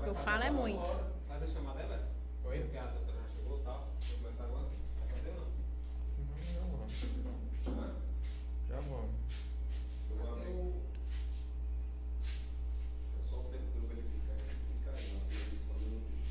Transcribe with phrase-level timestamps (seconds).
[0.00, 0.88] o que eu falo é muito.
[1.28, 2.08] Faz a chamada dela?
[2.44, 2.58] Oi?
[2.60, 3.88] Porque a doutora já chegou e tal.
[4.08, 4.66] Vou começar agora.
[4.98, 5.50] Vai fazer ou não?
[6.24, 6.92] Não, já vamos.
[8.66, 9.10] Já vamos.
[10.10, 10.72] Eu vou abrir.
[13.18, 16.24] É só o tempo de eu verificar aqui se caiu a transmissão do meu vídeo.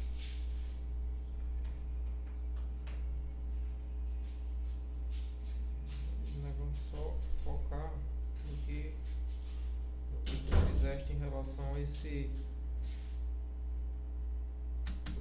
[6.41, 7.13] Nós vamos só
[7.43, 7.91] focar
[8.47, 8.95] no que,
[10.11, 12.31] no que tu fizeste em relação a esse.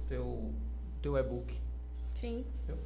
[0.09, 0.51] Teu,
[1.03, 1.53] teu e-book.
[2.15, 2.43] Sim.
[2.63, 2.83] Entendeu?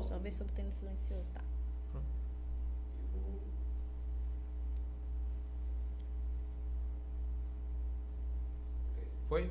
[0.00, 1.42] Deixa eu só ver se eu no silencioso, tá?
[9.28, 9.50] Foi?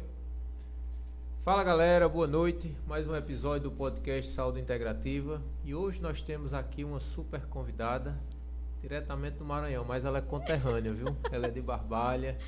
[1.45, 2.75] Fala galera, boa noite.
[2.87, 5.39] Mais um episódio do podcast Saúde Integrativa.
[5.63, 8.19] E hoje nós temos aqui uma super convidada,
[8.81, 11.15] diretamente do Maranhão, mas ela é conterrânea, viu?
[11.31, 12.39] Ela é de Barbalha.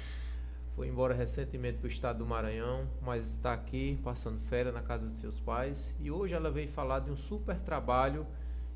[0.81, 5.05] Foi embora recentemente para o estado do Maranhão, mas está aqui passando férias na casa
[5.05, 5.93] dos seus pais.
[5.99, 8.25] E hoje ela veio falar de um super trabalho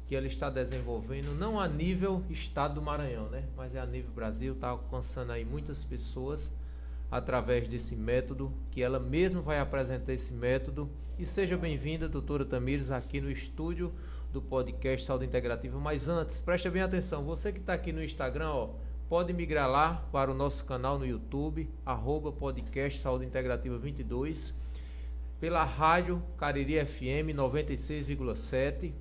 [0.05, 3.45] que ela está desenvolvendo, não a nível estado do Maranhão, né?
[3.57, 6.53] Mas é a nível Brasil, está alcançando aí muitas pessoas
[7.09, 10.87] através desse método, que ela mesma vai apresentar esse método.
[11.17, 13.91] E seja bem-vinda, doutora Tamires, aqui no estúdio
[14.31, 15.79] do podcast Saúde Integrativa.
[15.79, 18.69] Mas antes, preste bem atenção, você que está aqui no Instagram, ó,
[19.09, 24.53] pode migrar lá para o nosso canal no YouTube, arroba podcast Saúde Integrativa 22,
[25.39, 28.93] pela rádio Cariri FM 96,7.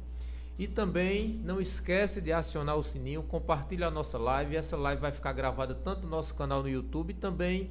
[0.56, 4.54] E também não esquece de acionar o sininho, compartilha a nossa live.
[4.54, 7.70] Essa live vai ficar gravada tanto no nosso canal no YouTube também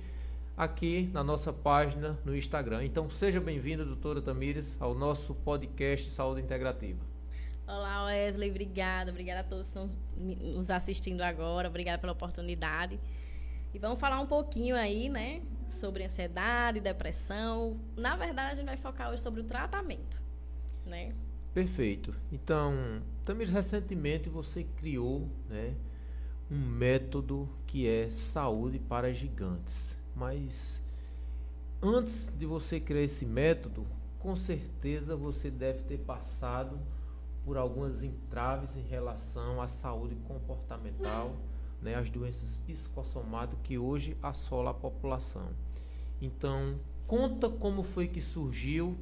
[0.55, 2.83] aqui na nossa página no Instagram.
[2.83, 7.12] Então seja bem-vinda, doutora Tamires, ao nosso podcast Saúde Integrativa.
[7.65, 9.09] Olá, Wesley, obrigada.
[9.09, 11.69] Obrigada a todos que estão nos assistindo agora.
[11.69, 12.99] Obrigada pela oportunidade.
[13.73, 17.79] E vamos falar um pouquinho aí, né, sobre ansiedade, depressão.
[17.95, 20.21] Na verdade, a gente vai focar hoje sobre o tratamento,
[20.85, 21.15] né?
[21.53, 22.13] Perfeito.
[22.31, 25.73] Então, Tamires, recentemente você criou né,
[26.51, 29.97] um método que é saúde para gigantes.
[30.13, 30.83] Mas
[31.81, 33.87] antes de você criar esse método,
[34.19, 36.77] com certeza você deve ter passado
[37.45, 41.35] por algumas entraves em relação à saúde comportamental,
[41.81, 45.49] né, as doenças psicossomáticas que hoje assolam a população.
[46.21, 48.97] Então, conta como foi que surgiu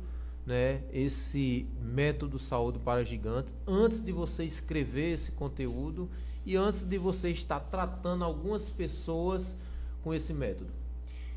[0.45, 6.09] né, esse método saúde para gigantes antes de você escrever esse conteúdo
[6.43, 9.55] e antes de você estar tratando algumas pessoas
[10.03, 10.71] com esse método.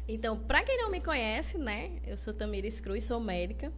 [0.08, 3.72] Então, para quem não me conhece, né, eu sou Tamires Cruz, sou médica,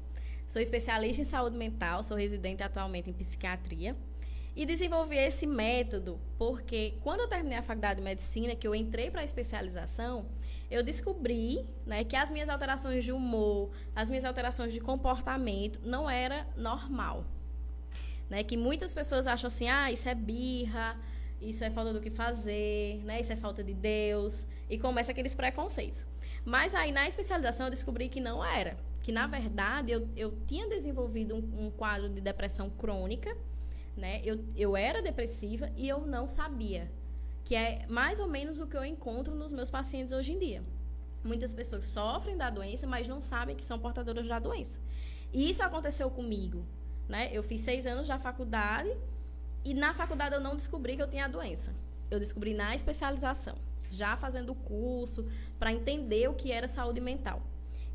[0.46, 3.96] sou especialista em saúde mental, sou residente atualmente em psiquiatria
[4.54, 9.10] e desenvolvi esse método porque quando eu terminei a faculdade de medicina, que eu entrei
[9.10, 10.26] para a especialização,
[10.70, 16.08] eu descobri, né, que as minhas alterações de humor, as minhas alterações de comportamento não
[16.08, 17.24] era normal,
[18.28, 20.98] né, que muitas pessoas acham assim, ah, isso é birra,
[21.40, 23.20] isso é falta do que fazer, né?
[23.20, 24.46] Isso é falta de Deus.
[24.68, 26.06] E começa aqueles preconceitos.
[26.44, 28.76] Mas aí na especialização eu descobri que não era.
[29.06, 33.36] Que na verdade eu, eu tinha desenvolvido um, um quadro de depressão crônica,
[33.96, 34.20] né?
[34.24, 36.90] Eu, eu era depressiva e eu não sabia.
[37.44, 40.64] Que é mais ou menos o que eu encontro nos meus pacientes hoje em dia.
[41.22, 44.80] Muitas pessoas sofrem da doença, mas não sabem que são portadoras da doença.
[45.32, 46.66] E isso aconteceu comigo.
[47.08, 47.30] Né?
[47.32, 48.92] Eu fiz seis anos da faculdade
[49.64, 51.72] e na faculdade eu não descobri que eu tinha a doença.
[52.10, 53.54] Eu descobri na especialização,
[53.88, 55.28] já fazendo o curso
[55.60, 57.40] para entender o que era saúde mental.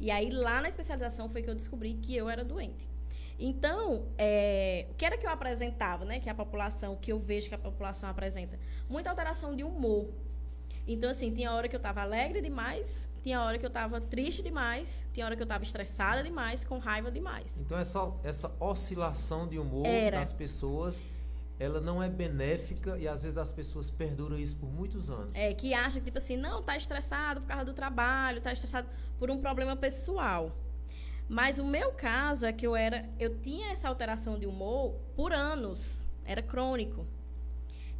[0.01, 2.89] E aí lá na especialização foi que eu descobri que eu era doente.
[3.37, 6.19] Então, é, o que era que eu apresentava, né?
[6.19, 8.59] Que a população, que eu vejo que a população apresenta?
[8.89, 10.09] Muita alteração de humor.
[10.87, 14.41] Então, assim, tinha hora que eu estava alegre demais, tinha hora que eu estava triste
[14.41, 17.61] demais, tinha hora que eu estava estressada demais, com raiva demais.
[17.61, 20.17] Então, essa, essa oscilação de humor Era.
[20.17, 21.05] das pessoas,
[21.61, 25.29] ela não é benéfica e às vezes as pessoas perduram isso por muitos anos.
[25.35, 28.89] É, que acha que, tipo assim, não, tá estressado por causa do trabalho, tá estressado
[29.19, 30.57] por um problema pessoal.
[31.29, 35.31] Mas o meu caso é que eu era, eu tinha essa alteração de humor por
[35.31, 37.05] anos, era crônico.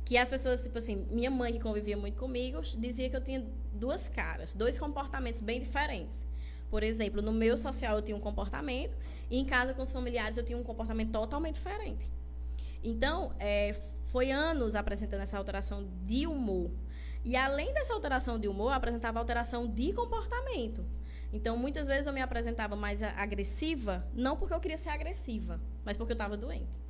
[0.03, 3.45] Que as pessoas, tipo assim, minha mãe que convivia muito comigo, dizia que eu tinha
[3.73, 6.27] duas caras, dois comportamentos bem diferentes.
[6.67, 8.97] Por exemplo, no meu social eu tinha um comportamento
[9.29, 12.09] e em casa com os familiares eu tinha um comportamento totalmente diferente.
[12.83, 13.73] Então, é,
[14.03, 16.71] foi anos apresentando essa alteração de humor.
[17.23, 20.85] E além dessa alteração de humor, eu apresentava alteração de comportamento.
[21.31, 25.95] Então, muitas vezes eu me apresentava mais agressiva, não porque eu queria ser agressiva, mas
[25.95, 26.81] porque eu estava doente.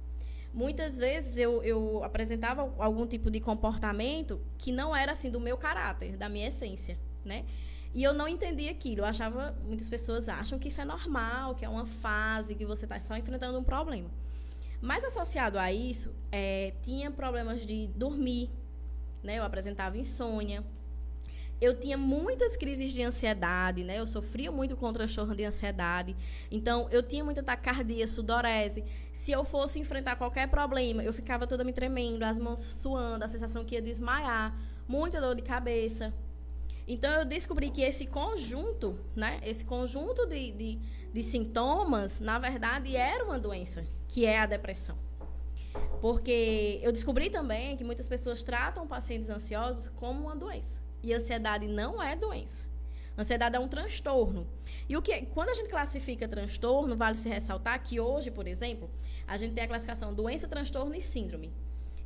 [0.54, 5.58] Muitas vezes eu, eu apresentava algum tipo de comportamento que não era assim do meu
[5.58, 7.46] caráter, da minha essência, né?
[7.94, 9.02] E eu não entendia aquilo.
[9.02, 12.86] Eu achava, muitas pessoas acham que isso é normal, que é uma fase, que você
[12.86, 14.10] está só enfrentando um problema.
[14.82, 18.50] Mas associado a isso, é, tinha problemas de dormir,
[19.24, 19.38] né?
[19.38, 20.64] Eu apresentava insônia.
[21.62, 24.00] Eu tinha muitas crises de ansiedade, né?
[24.00, 26.16] Eu sofria muito com transtorno de ansiedade.
[26.50, 28.84] Então, eu tinha muita taquicardia, sudorese.
[29.14, 33.28] Se eu fosse enfrentar qualquer problema, eu ficava toda me tremendo, as mãos suando, a
[33.28, 36.12] sensação que ia desmaiar, muita dor de cabeça.
[36.88, 39.40] Então, eu descobri que esse conjunto, né?
[39.44, 40.80] Esse conjunto de, de,
[41.14, 44.98] de sintomas, na verdade, era uma doença, que é a depressão.
[46.00, 50.82] Porque eu descobri também que muitas pessoas tratam pacientes ansiosos como uma doença.
[51.04, 52.70] E ansiedade não é doença.
[53.18, 54.48] Ansiedade é um transtorno.
[54.88, 58.90] E o que, quando a gente classifica transtorno, vale se ressaltar que hoje, por exemplo,
[59.28, 61.54] a gente tem a classificação doença, transtorno e síndrome.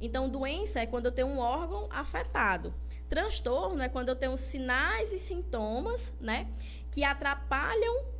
[0.01, 2.73] Então, doença é quando eu tenho um órgão afetado.
[3.07, 6.47] Transtorno é quando eu tenho sinais e sintomas, né,
[6.91, 8.14] que atrapalham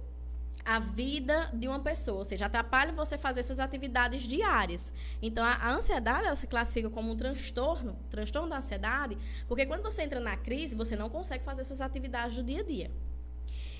[0.66, 4.92] a vida de uma pessoa, ou seja, atrapalha você fazer suas atividades diárias.
[5.22, 9.16] Então, a, a ansiedade ela se classifica como um transtorno, transtorno da ansiedade,
[9.48, 12.64] porque quando você entra na crise, você não consegue fazer suas atividades do dia a
[12.64, 12.92] dia.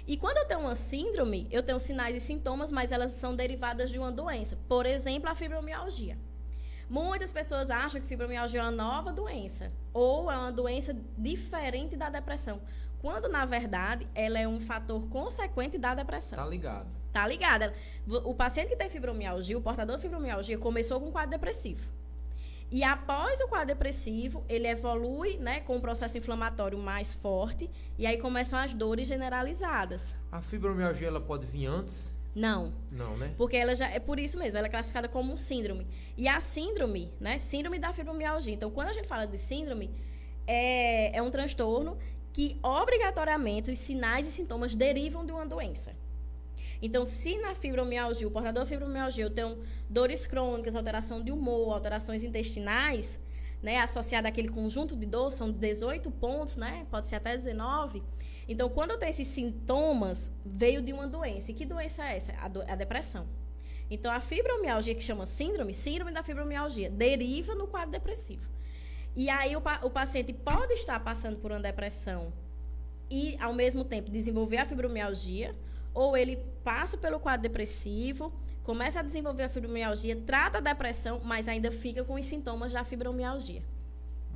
[0.08, 3.90] E quando eu tenho uma síndrome, eu tenho sinais e sintomas, mas elas são derivadas
[3.90, 4.56] de uma doença.
[4.68, 6.16] Por exemplo, a fibromialgia.
[6.88, 12.12] Muitas pessoas acham que fibromialgia é uma nova doença ou é uma doença diferente da
[12.12, 12.62] depressão.
[13.06, 16.40] Quando, na verdade, ela é um fator consequente da depressão.
[16.40, 16.88] Tá ligado.
[17.14, 17.72] Tá ligada.
[18.24, 21.88] O paciente que tem fibromialgia, o portador de fibromialgia, começou com um quadro depressivo.
[22.72, 28.08] E após o quadro depressivo, ele evolui né, com um processo inflamatório mais forte e
[28.08, 30.16] aí começam as dores generalizadas.
[30.32, 32.12] A fibromialgia ela pode vir antes?
[32.34, 32.74] Não.
[32.92, 33.36] Não, né?
[33.38, 35.86] Porque ela já é por isso mesmo, ela é classificada como um síndrome.
[36.18, 37.38] E a síndrome, né?
[37.38, 38.56] Síndrome da fibromialgia.
[38.56, 39.92] Então, quando a gente fala de síndrome,
[40.48, 41.98] é, é um transtorno
[42.36, 45.96] que obrigatoriamente os sinais e sintomas derivam de uma doença.
[46.82, 51.74] Então, se na fibromialgia, o portador da fibromialgia, eu tenho dores crônicas, alteração de humor,
[51.74, 53.22] alterações intestinais,
[53.64, 58.04] né, associada àquele conjunto de dor, são 18 pontos, né, pode ser até 19.
[58.50, 61.52] Então, quando eu tenho esses sintomas, veio de uma doença.
[61.52, 62.34] E que doença é essa?
[62.34, 63.30] A, do, a depressão.
[63.90, 68.55] Então, a fibromialgia, que chama síndrome, síndrome da fibromialgia, deriva no quadro depressivo.
[69.16, 72.34] E aí o, o paciente pode estar passando por uma depressão
[73.10, 75.56] e, ao mesmo tempo, desenvolver a fibromialgia,
[75.94, 81.48] ou ele passa pelo quadro depressivo, começa a desenvolver a fibromialgia, trata a depressão, mas
[81.48, 83.64] ainda fica com os sintomas da fibromialgia.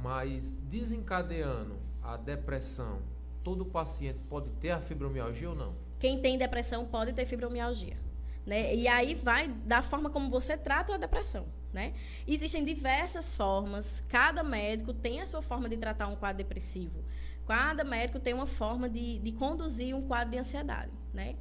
[0.01, 3.01] Mas desencadeando a depressão,
[3.43, 5.73] todo paciente pode ter a fibromialgia ou não?
[5.99, 7.97] Quem tem depressão pode ter fibromialgia.
[8.45, 8.73] Né?
[8.73, 11.45] E aí vai da forma como você trata a depressão.
[11.71, 11.93] Né?
[12.27, 17.03] Existem diversas formas, cada médico tem a sua forma de tratar um quadro depressivo.
[17.47, 20.91] Cada médico tem uma forma de, de conduzir um quadro de ansiedade.
[21.13, 21.35] Né?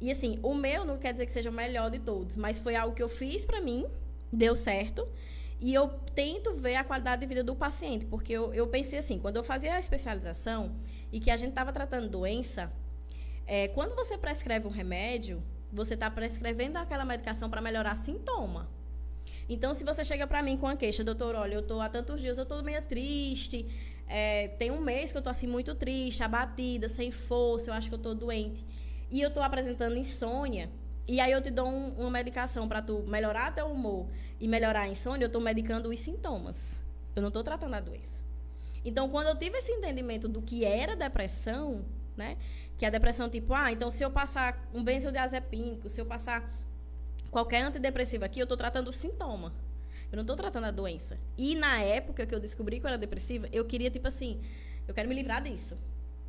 [0.00, 2.76] E assim, o meu não quer dizer que seja o melhor de todos, mas foi
[2.76, 3.86] algo que eu fiz para mim,
[4.32, 5.08] deu certo.
[5.60, 9.18] E eu tento ver a qualidade de vida do paciente, porque eu, eu pensei assim,
[9.18, 10.76] quando eu fazia a especialização
[11.12, 12.72] e que a gente estava tratando doença,
[13.46, 18.68] é, quando você prescreve um remédio, você está prescrevendo aquela medicação para melhorar sintoma.
[19.48, 22.20] Então, se você chega para mim com a queixa, doutor, olha, eu estou há tantos
[22.20, 23.66] dias, eu estou meio triste,
[24.06, 27.88] é, tem um mês que eu estou assim muito triste, abatida, sem força, eu acho
[27.88, 28.64] que eu estou doente,
[29.10, 30.70] e eu estou apresentando insônia,
[31.06, 34.08] e aí eu te dou um, uma medicação para tu melhorar teu humor
[34.40, 36.82] e melhorar a insônia, eu estou medicando os sintomas.
[37.14, 38.24] Eu não estou tratando a doença.
[38.84, 41.84] Então, quando eu tive esse entendimento do que era depressão,
[42.16, 42.36] né?
[42.76, 46.50] Que a depressão tipo, ah, então se eu passar um benzodiazepínico, se eu passar
[47.34, 49.52] qualquer antidepressivo aqui, eu estou tratando o sintoma.
[50.12, 51.18] Eu não estou tratando a doença.
[51.36, 54.40] E na época que eu descobri que eu era depressiva, eu queria, tipo assim,
[54.86, 55.76] eu quero me livrar disso.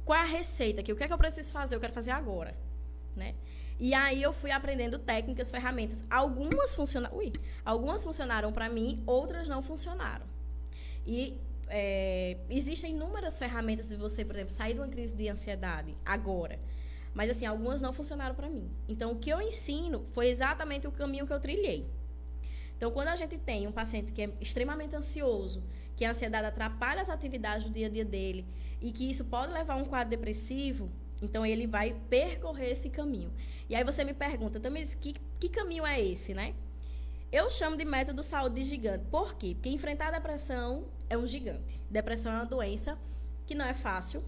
[0.04, 0.92] Qual é a receita aqui?
[0.92, 1.76] O que é que eu preciso fazer?
[1.76, 2.58] Eu quero fazer agora.
[3.16, 3.36] Né?
[3.80, 6.04] E aí eu fui aprendendo técnicas, ferramentas.
[6.10, 7.32] Algumas funcionaram, ui,
[7.64, 10.26] algumas funcionaram para mim, outras não funcionaram.
[11.06, 15.96] E é, existem inúmeras ferramentas de você, por exemplo, sair de uma crise de ansiedade
[16.04, 16.60] agora.
[17.16, 18.70] Mas assim, algumas não funcionaram para mim.
[18.88, 21.90] Então, o que eu ensino foi exatamente o caminho que eu trilhei.
[22.78, 25.64] Então, quando a gente tem um paciente que é extremamente ansioso,
[25.96, 28.46] que a ansiedade atrapalha as atividades do dia a dia dele
[28.82, 30.92] e que isso pode levar a um quadro depressivo,
[31.22, 33.34] então ele vai percorrer esse caminho.
[33.70, 36.54] E aí você me pergunta, Tamiris, que, que caminho é esse, né?
[37.32, 39.06] Eu chamo de método saúde gigante.
[39.10, 39.54] Por quê?
[39.56, 41.82] Porque enfrentar a depressão é um gigante.
[41.90, 43.00] Depressão é uma doença
[43.46, 44.24] que não é fácil.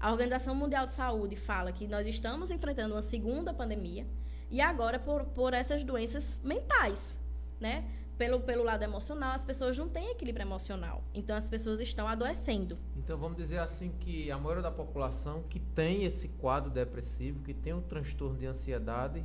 [0.00, 4.06] A Organização Mundial de Saúde fala que nós estamos enfrentando uma segunda pandemia
[4.48, 7.18] e agora por, por essas doenças mentais,
[7.60, 7.84] né?
[8.16, 11.02] Pelo, pelo lado emocional, as pessoas não têm equilíbrio emocional.
[11.14, 12.78] Então, as pessoas estão adoecendo.
[12.96, 17.54] Então, vamos dizer assim que a maioria da população que tem esse quadro depressivo, que
[17.54, 19.24] tem o transtorno de ansiedade,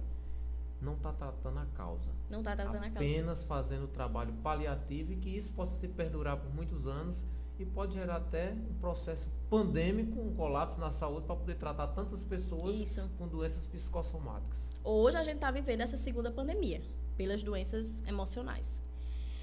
[0.82, 2.10] não está tratando a causa.
[2.30, 3.10] Não está tratando Apenas a causa.
[3.10, 7.20] Apenas fazendo o trabalho paliativo e que isso possa se perdurar por muitos anos
[7.60, 12.24] e pode gerar até um processo pandêmico, um colapso na saúde para poder tratar tantas
[12.24, 13.10] pessoas isso.
[13.17, 14.69] com doenças psicossomáticas.
[14.83, 16.81] Hoje a gente está vivendo essa segunda pandemia
[17.15, 18.81] pelas doenças emocionais.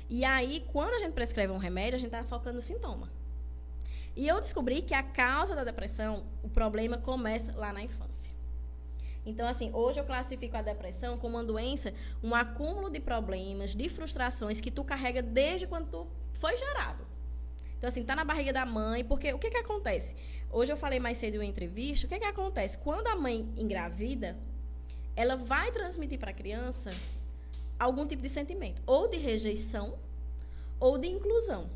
[0.08, 3.08] E aí, quando a gente prescreve um remédio, a gente está focando no sintoma.
[4.16, 8.34] E eu descobri que a causa da depressão, o problema começa lá na infância.
[9.24, 13.88] Então, assim, hoje eu classifico a depressão como uma doença, um acúmulo de problemas, de
[13.88, 17.09] frustrações que tu carrega desde quando tu foi gerado.
[17.80, 20.14] Então, assim, tá na barriga da mãe, porque o que que acontece?
[20.50, 22.76] Hoje eu falei mais cedo em uma entrevista, o que que acontece?
[22.76, 24.37] Quando a mãe engravida,
[25.16, 26.90] ela vai transmitir para a criança
[27.78, 29.99] algum tipo de sentimento, ou de rejeição,
[30.78, 31.70] ou de inclusão.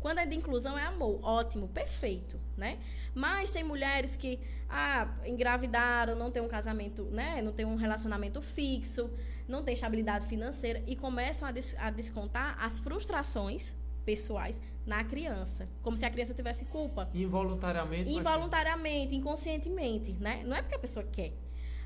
[0.00, 2.80] Quando é de inclusão é amor, ótimo, perfeito, né?
[3.14, 7.40] Mas tem mulheres que ah, engravidaram, não tem um casamento, né?
[7.40, 9.08] Não tem um relacionamento fixo,
[9.46, 15.68] não tem estabilidade financeira e começam a, des a descontar as frustrações pessoais na criança,
[15.82, 17.08] como se a criança tivesse culpa.
[17.14, 18.10] Involuntariamente.
[18.10, 20.42] Involuntariamente, inconscientemente, né?
[20.44, 21.34] Não é porque a pessoa quer.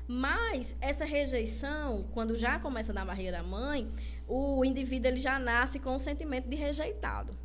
[0.07, 3.91] Mas essa rejeição, quando já começa na barriga da mãe,
[4.27, 7.37] o indivíduo ele já nasce com o sentimento de rejeitado.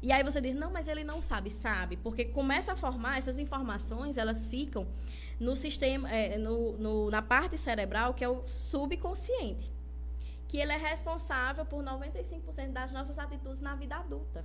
[0.00, 3.38] E aí você diz, não, mas ele não sabe, sabe, porque começa a formar essas
[3.38, 4.86] informações, elas ficam
[5.38, 9.70] no sistema, é, no, no, na parte cerebral que é o subconsciente,
[10.48, 14.44] que ele é responsável por 95% das nossas atitudes na vida adulta.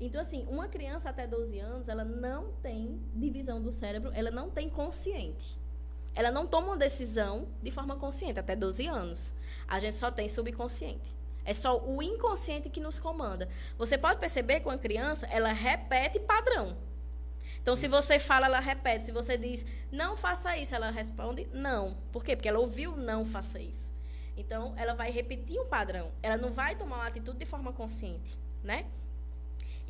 [0.00, 4.48] Então, assim, uma criança até 12 anos, ela não tem divisão do cérebro, ela não
[4.48, 5.58] tem consciente.
[6.14, 9.34] Ela não toma uma decisão de forma consciente até 12 anos.
[9.68, 11.14] A gente só tem subconsciente.
[11.44, 13.48] É só o inconsciente que nos comanda.
[13.76, 16.76] Você pode perceber que uma criança, ela repete padrão.
[17.62, 19.04] Então, se você fala, ela repete.
[19.04, 21.96] Se você diz, não faça isso, ela responde, não.
[22.10, 22.34] Por quê?
[22.34, 23.92] Porque ela ouviu, não faça isso.
[24.36, 26.10] Então, ela vai repetir um padrão.
[26.22, 28.86] Ela não vai tomar uma atitude de forma consciente, né?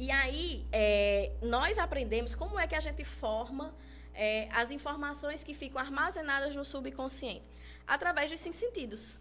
[0.00, 3.74] E aí, é, nós aprendemos como é que a gente forma
[4.14, 7.44] é, as informações que ficam armazenadas no subconsciente.
[7.86, 9.18] Através dos cinco sentidos.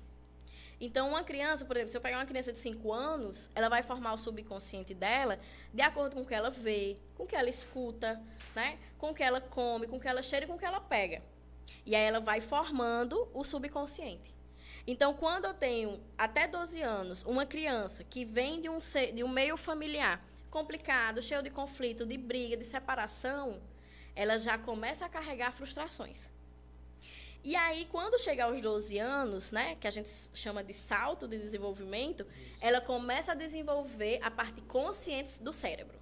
[0.80, 3.84] Então, uma criança, por exemplo, se eu pegar uma criança de 5 anos, ela vai
[3.84, 5.38] formar o subconsciente dela
[5.74, 8.18] de acordo com o que ela vê, com o que ela escuta,
[8.56, 8.80] né?
[8.98, 10.80] com o que ela come, com o que ela cheira e com o que ela
[10.80, 11.22] pega.
[11.86, 14.34] E aí ela vai formando o subconsciente.
[14.88, 18.78] Então, quando eu tenho até 12 anos uma criança que vem de um,
[19.14, 23.62] de um meio familiar complicado, cheio de conflito, de briga, de separação,
[24.16, 26.30] ela já começa a carregar frustrações.
[27.44, 31.38] E aí, quando chega aos 12 anos, né, que a gente chama de salto de
[31.38, 32.58] desenvolvimento, Isso.
[32.60, 35.98] ela começa a desenvolver a parte consciente do cérebro.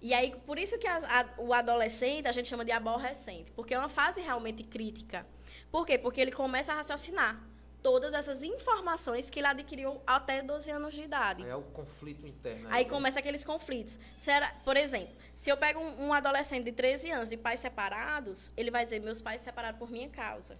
[0.00, 3.74] E aí, por isso que a, a, o adolescente a gente chama de aborrecente, porque
[3.74, 5.26] é uma fase realmente crítica.
[5.72, 5.98] Por quê?
[5.98, 7.42] Porque ele começa a raciocinar
[7.82, 11.46] todas essas informações que ele adquiriu até 12 anos de idade.
[11.46, 12.66] É o conflito interno.
[12.70, 12.90] Aí né?
[12.90, 13.98] começa aqueles conflitos.
[14.16, 18.52] Será, por exemplo, se eu pego um, um, adolescente de 13 anos, de pais separados,
[18.56, 20.58] ele vai dizer: meus pais se separaram por minha causa.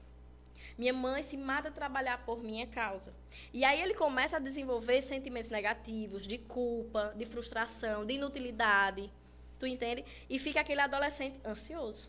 [0.77, 3.13] Minha mãe se mata a trabalhar por minha causa.
[3.53, 9.11] E aí ele começa a desenvolver sentimentos negativos, de culpa, de frustração, de inutilidade.
[9.59, 10.05] Tu entende?
[10.29, 12.09] E fica aquele adolescente ansioso.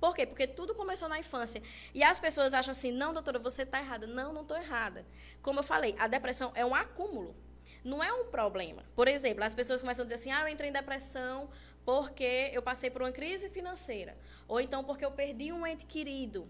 [0.00, 0.26] Por quê?
[0.26, 1.62] Porque tudo começou na infância.
[1.94, 4.06] E as pessoas acham assim, não, doutora, você está errada.
[4.06, 5.06] Não, não estou errada.
[5.42, 7.34] Como eu falei, a depressão é um acúmulo.
[7.82, 8.84] Não é um problema.
[8.94, 11.48] Por exemplo, as pessoas começam a dizer assim, ah, eu entrei em depressão
[11.84, 14.18] porque eu passei por uma crise financeira.
[14.48, 16.48] Ou então porque eu perdi um ente querido.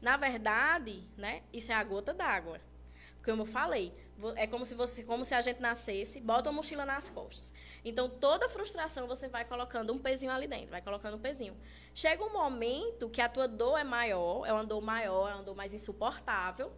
[0.00, 2.60] Na verdade, né, isso é a gota d'água.
[3.24, 3.94] Como eu falei,
[4.34, 7.54] é como se você, como se a gente nascesse, bota uma mochila nas costas.
[7.84, 11.56] Então toda frustração você vai colocando um pezinho ali dentro, vai colocando um pezinho.
[11.94, 15.42] Chega um momento que a tua dor é maior, é uma dor maior, é uma
[15.42, 16.72] dor mais insuportável,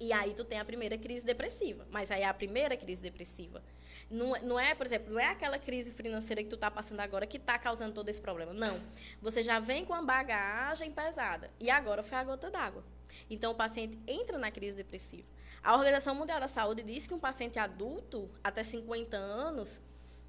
[0.00, 1.86] e aí tu tem a primeira crise depressiva.
[1.90, 3.62] Mas aí é a primeira crise depressiva.
[4.10, 7.26] Não, não é, por exemplo, não é aquela crise financeira que tu tá passando agora
[7.26, 8.52] que tá causando todo esse problema.
[8.52, 8.80] Não.
[9.22, 11.50] Você já vem com uma bagagem pesada.
[11.60, 12.82] E agora foi a gota d'água.
[13.28, 15.28] Então o paciente entra na crise depressiva.
[15.62, 19.80] A Organização Mundial da Saúde diz que um paciente adulto, até 50 anos,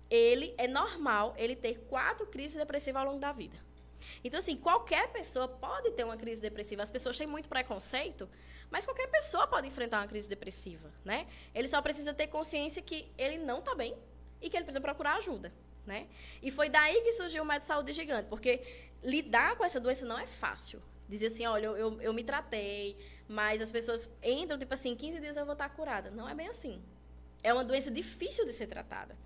[0.09, 3.57] ele é normal ele ter quatro crises depressivas ao longo da vida.
[4.23, 6.83] Então, assim, qualquer pessoa pode ter uma crise depressiva.
[6.83, 8.29] As pessoas têm muito preconceito,
[8.69, 11.27] mas qualquer pessoa pode enfrentar uma crise depressiva, né?
[11.53, 13.95] Ele só precisa ter consciência que ele não está bem
[14.41, 15.53] e que ele precisa procurar ajuda,
[15.85, 16.07] né?
[16.41, 18.61] E foi daí que surgiu o de saúde gigante, porque
[19.03, 20.81] lidar com essa doença não é fácil.
[21.07, 25.19] Dizer assim, olha, eu, eu, eu me tratei, mas as pessoas entram, tipo assim, 15
[25.19, 26.09] dias eu vou estar curada.
[26.09, 26.81] Não é bem assim.
[27.43, 29.17] É uma doença difícil de ser tratada,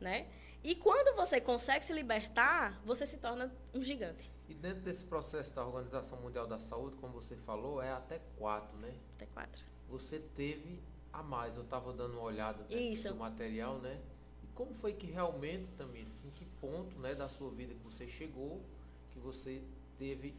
[0.00, 0.26] né?
[0.64, 4.32] E quando você consegue se libertar, você se torna um gigante.
[4.48, 8.74] E dentro desse processo da Organização Mundial da Saúde, como você falou, é até quatro,
[8.78, 8.94] né?
[9.14, 9.62] Até quatro.
[9.90, 11.54] Você teve a mais.
[11.54, 13.10] Eu estava dando uma olhada Isso.
[13.10, 14.00] do material, né?
[14.42, 18.08] E como foi que realmente, Tamires, em que ponto né, da sua vida que você
[18.08, 18.62] chegou,
[19.12, 19.62] que você
[19.98, 20.34] teve,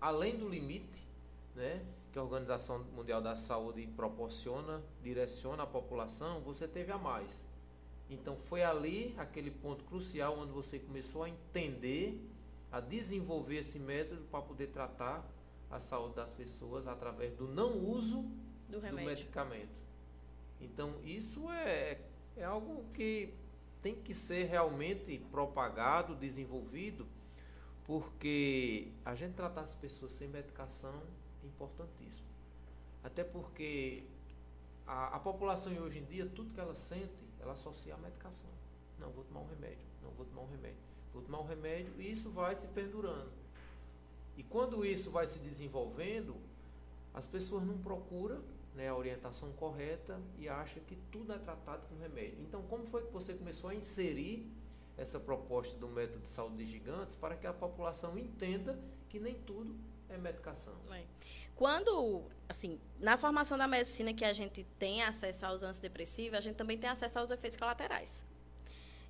[0.00, 1.06] além do limite,
[1.54, 1.86] né?
[2.12, 7.51] Que a Organização Mundial da Saúde proporciona, direciona à população, você teve a mais.
[8.12, 12.20] Então foi ali aquele ponto crucial onde você começou a entender,
[12.70, 15.26] a desenvolver esse método para poder tratar
[15.70, 18.22] a saúde das pessoas através do não uso
[18.68, 19.82] Do do medicamento.
[20.60, 21.98] Então isso é,
[22.36, 23.32] é algo que
[23.80, 27.06] tem que ser realmente propagado, desenvolvido,
[27.84, 31.02] porque a gente tratar as pessoas sem medicação
[31.42, 32.26] é importantíssimo.
[33.02, 34.04] Até porque
[34.86, 37.10] a, a população hoje em dia, tudo que ela sente,
[37.42, 38.50] ela associa à medicação.
[38.98, 40.78] Não, vou tomar um remédio, não vou tomar um remédio,
[41.12, 43.30] vou tomar um remédio e isso vai se pendurando.
[44.36, 46.36] E quando isso vai se desenvolvendo,
[47.12, 48.40] as pessoas não procuram
[48.74, 52.40] né, a orientação correta e acham que tudo é tratado com remédio.
[52.40, 54.50] Então, como foi que você começou a inserir
[54.96, 59.34] essa proposta do método de saúde de gigantes para que a população entenda que nem
[59.34, 59.74] tudo
[60.08, 60.74] é medicação?
[60.90, 61.04] É.
[61.62, 66.56] Quando, assim, na formação da medicina que a gente tem acesso aos antidepressivos, a gente
[66.56, 68.26] também tem acesso aos efeitos colaterais.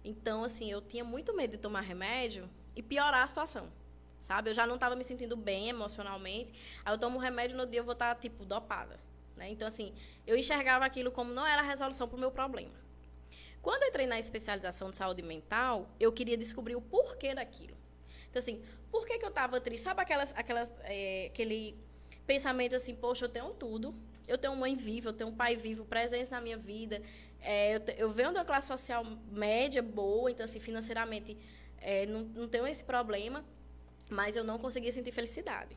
[0.04, 3.72] Então, assim, eu tinha muito medo de tomar remédio e piorar a situação.
[4.20, 4.50] Sabe?
[4.50, 6.52] Eu já não estava me sentindo bem emocionalmente.
[6.84, 9.00] Aí eu tomo um remédio no dia eu vou estar, tipo, dopada.
[9.34, 9.48] Né?
[9.48, 9.94] Então, assim,
[10.26, 12.74] eu enxergava aquilo como não era a resolução para o meu problema.
[13.62, 17.78] Quando eu entrei na especialização de saúde mental, eu queria descobrir o porquê daquilo.
[18.28, 19.84] Então, assim, por que, que eu estava triste?
[19.84, 21.90] Sabe aquelas, aquelas, é, aquele
[22.26, 23.94] pensamento assim, poxa, eu tenho tudo.
[24.26, 27.02] Eu tenho mãe viva, eu tenho um pai vivo, presente na minha vida.
[27.40, 31.36] É, eu, te- eu venho de uma classe social média, boa, então, assim, financeiramente,
[31.78, 33.44] é, não, não tenho esse problema,
[34.08, 35.76] mas eu não conseguia sentir felicidade.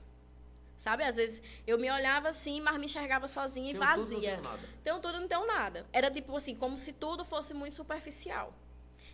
[0.77, 1.03] Sabe?
[1.03, 4.29] Às vezes eu me olhava assim, mas me enxergava sozinha e Tenho tudo, não vazia.
[4.31, 4.61] tenho nada.
[4.83, 5.85] Tenho tudo, não tenho nada.
[5.91, 8.53] Era tipo assim, como se tudo fosse muito superficial.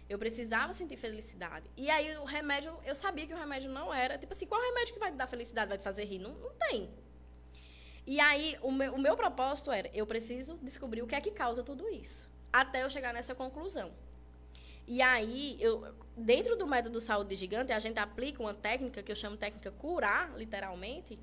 [0.10, 1.70] Eu precisava sentir felicidade.
[1.78, 4.18] E aí o remédio, eu sabia que o remédio não era.
[4.18, 6.20] Tipo assim, qual remédio que vai te dar felicidade, vai te fazer rir?
[6.20, 6.90] Não, não tem.
[8.06, 11.32] E aí o meu, o meu propósito era, eu preciso descobrir o que é que
[11.32, 12.30] causa tudo isso.
[12.52, 13.92] Até eu chegar nessa conclusão.
[14.88, 19.16] E aí, eu, dentro do método saúde gigante, a gente aplica uma técnica que eu
[19.16, 21.18] chamo técnica curar, literalmente,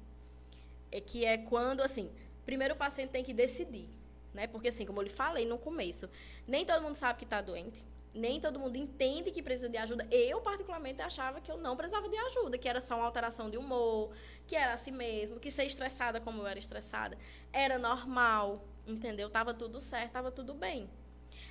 [0.90, 2.10] é que é quando, assim,
[2.46, 3.88] primeiro o paciente tem que decidir,
[4.32, 4.46] né?
[4.46, 6.08] Porque, assim, como eu lhe falei no começo,
[6.46, 7.84] nem todo mundo sabe que está doente,
[8.18, 10.06] nem todo mundo entende que precisa de ajuda.
[10.10, 13.56] Eu, particularmente, achava que eu não precisava de ajuda, que era só uma alteração de
[13.56, 14.10] humor,
[14.46, 17.16] que era assim mesmo, que ser estressada como eu era estressada
[17.52, 19.30] era normal, entendeu?
[19.30, 20.90] Tava tudo certo, tava tudo bem.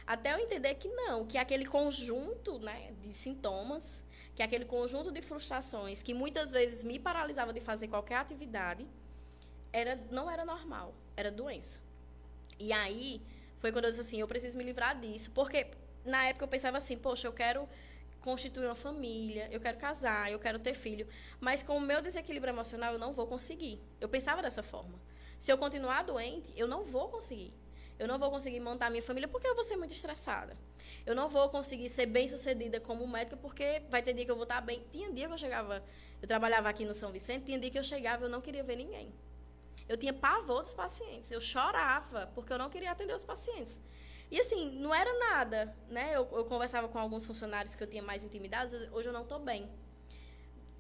[0.06, 5.22] Até eu entender que não, que aquele conjunto né, de sintomas, que aquele conjunto de
[5.22, 8.88] frustrações que muitas vezes me paralisava de fazer qualquer atividade,
[9.74, 11.82] era, não era normal, era doença.
[12.60, 13.22] E aí
[13.60, 15.32] foi quando eu disse assim, eu preciso me livrar disso.
[15.32, 15.68] Porque
[16.08, 17.68] na época eu pensava assim, poxa, eu quero
[18.22, 21.08] constituir uma família, eu quero casar, eu quero ter filho.
[21.40, 23.80] Mas com o meu desequilíbrio emocional eu não vou conseguir.
[24.02, 25.00] Eu pensava dessa forma.
[25.40, 27.54] Se eu continuar doente, eu não vou conseguir.
[28.00, 30.58] Eu não vou conseguir montar minha família porque eu vou ser muito estressada.
[31.06, 34.36] Eu não vou conseguir ser bem sucedida como médica porque vai ter dia que eu
[34.36, 34.84] vou estar bem.
[34.92, 35.84] Tinha dia que eu chegava,
[36.22, 38.64] eu trabalhava aqui no São Vicente, tinha dia que eu chegava e eu não queria
[38.64, 39.14] ver ninguém.
[39.88, 41.32] Eu tinha pavor dos pacientes.
[41.32, 43.80] Eu chorava porque eu não queria atender os pacientes.
[44.30, 46.10] E assim, não era nada, né?
[46.16, 49.40] Eu, eu conversava com alguns funcionários que eu tinha mais intimidade, hoje eu não estou
[49.40, 49.70] bem.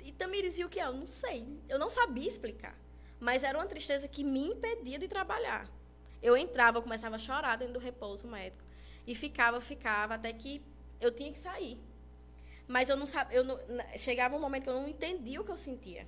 [0.03, 0.85] E Tamires, e o que é?
[0.85, 1.47] Eu não sei.
[1.67, 2.77] Eu não sabia explicar.
[3.19, 5.69] Mas era uma tristeza que me impedia de trabalhar.
[6.21, 8.63] Eu entrava, eu começava a chorar dentro do repouso médico.
[9.05, 10.61] E ficava, ficava, até que
[10.99, 11.79] eu tinha que sair.
[12.67, 13.41] Mas eu não sabia,
[13.97, 16.05] chegava um momento que eu não entendia o que eu sentia.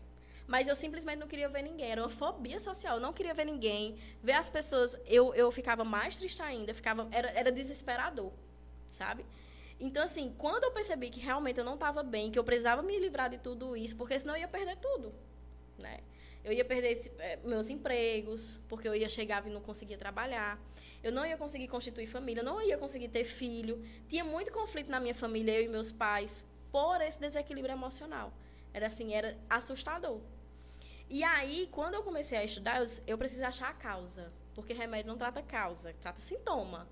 [0.49, 1.91] Mas eu simplesmente não queria ver ninguém.
[1.91, 2.95] Era uma fobia social.
[2.95, 3.99] Eu não queria ver ninguém.
[4.23, 4.99] Ver as pessoas.
[5.05, 6.73] Eu, eu ficava mais triste ainda.
[6.73, 8.31] Ficava, era, era desesperador.
[8.87, 9.23] Sabe?
[9.79, 12.97] Então, assim, quando eu percebi que realmente eu não estava bem, que eu precisava me
[12.97, 15.13] livrar de tudo isso, porque senão eu ia perder tudo.
[15.77, 15.99] Né?
[16.43, 20.59] Eu ia perder esse, é, meus empregos, porque eu ia chegar e não conseguia trabalhar.
[21.03, 23.85] Eu não ia conseguir constituir família, não ia conseguir ter filho.
[24.07, 28.33] Tinha muito conflito na minha família, eu e meus pais, por esse desequilíbrio emocional.
[28.73, 30.19] Era assim, era assustador.
[31.09, 34.31] E aí, quando eu comecei a estudar, eu, disse, eu preciso achar a causa.
[34.53, 36.87] Porque remédio não trata causa, trata sintoma.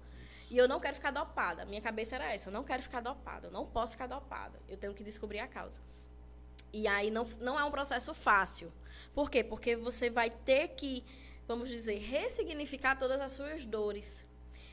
[0.50, 1.66] E eu não quero ficar dopada.
[1.66, 4.60] Minha cabeça era essa, eu não quero ficar dopada, eu não posso ficar dopada.
[4.68, 5.82] Eu tenho que descobrir a causa.
[6.72, 8.72] E aí não, não é um processo fácil.
[9.14, 9.44] Por quê?
[9.44, 11.04] Porque você vai ter que,
[11.48, 14.26] vamos dizer, ressignificar todas as suas dores.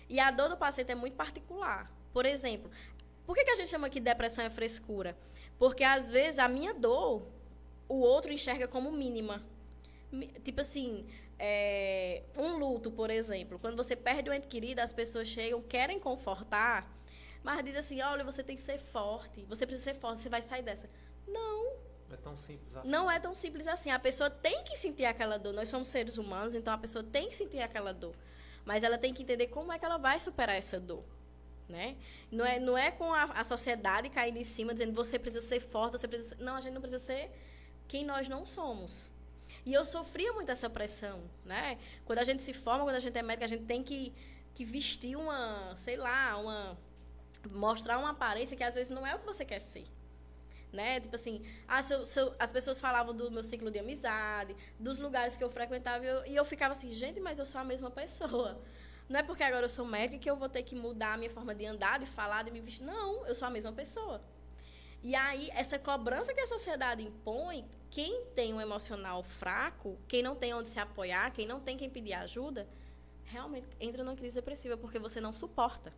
[0.08, 1.90] E a dor do paciente é muito particular.
[2.12, 2.70] Por exemplo,
[3.26, 5.16] por que, que a gente chama que depressão é frescura?
[5.58, 7.26] Porque às vezes a minha dor,
[7.88, 9.44] o outro enxerga como mínima.
[10.44, 11.06] Tipo assim,
[11.38, 13.58] é, um luto, por exemplo.
[13.58, 16.90] Quando você perde um ente querido, as pessoas chegam, querem confortar,
[17.42, 20.42] mas dizem assim: olha, você tem que ser forte, você precisa ser forte, você vai
[20.42, 20.88] sair dessa.
[21.26, 21.74] Não.
[22.10, 22.88] É tão simples assim.
[22.88, 23.90] Não é tão simples assim.
[23.90, 25.52] A pessoa tem que sentir aquela dor.
[25.52, 28.14] Nós somos seres humanos, então a pessoa tem que sentir aquela dor.
[28.64, 31.04] Mas ela tem que entender como é que ela vai superar essa dor.
[31.68, 31.96] Né?
[32.30, 35.60] Não, é, não é com a, a sociedade caindo em cima dizendo você precisa ser
[35.60, 36.36] forte, você precisa.
[36.38, 37.30] Não, a gente não precisa ser
[37.94, 39.08] quem nós não somos.
[39.64, 41.78] E eu sofria muito essa pressão, né?
[42.04, 44.12] Quando a gente se forma, quando a gente é médica, a gente tem que,
[44.52, 46.76] que vestir uma, sei lá, uma
[47.52, 49.86] mostrar uma aparência que às vezes não é o que você quer ser
[50.72, 50.98] né?
[50.98, 51.78] Tipo assim, ah,
[52.40, 56.26] as pessoas falavam do meu ciclo de amizade, dos lugares que eu frequentava, e eu,
[56.26, 58.60] e eu ficava assim, gente, mas eu sou a mesma pessoa.
[59.08, 61.30] Não é porque agora eu sou médica que eu vou ter que mudar a minha
[61.30, 62.84] forma de andar, de falar, de me vestir.
[62.84, 64.20] Não, eu sou a mesma pessoa.
[65.04, 70.34] E aí, essa cobrança que a sociedade impõe, quem tem um emocional fraco, quem não
[70.34, 72.66] tem onde se apoiar, quem não tem quem pedir ajuda,
[73.26, 75.92] realmente entra numa crise depressiva porque você não suporta.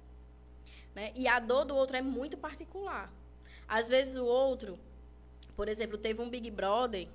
[0.92, 1.12] Né?
[1.14, 3.12] E a dor do outro é muito particular.
[3.68, 4.76] Às vezes o outro,
[5.54, 7.06] por exemplo, teve um Big Brother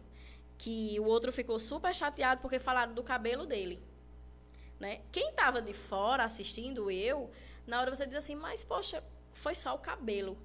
[0.58, 3.82] que o outro ficou super chateado porque falaram do cabelo dele.
[4.80, 5.01] Né?
[5.12, 7.30] Quem estava de fora assistindo eu,
[7.67, 10.38] na hora você diz assim, mas poxa, foi só o cabelo.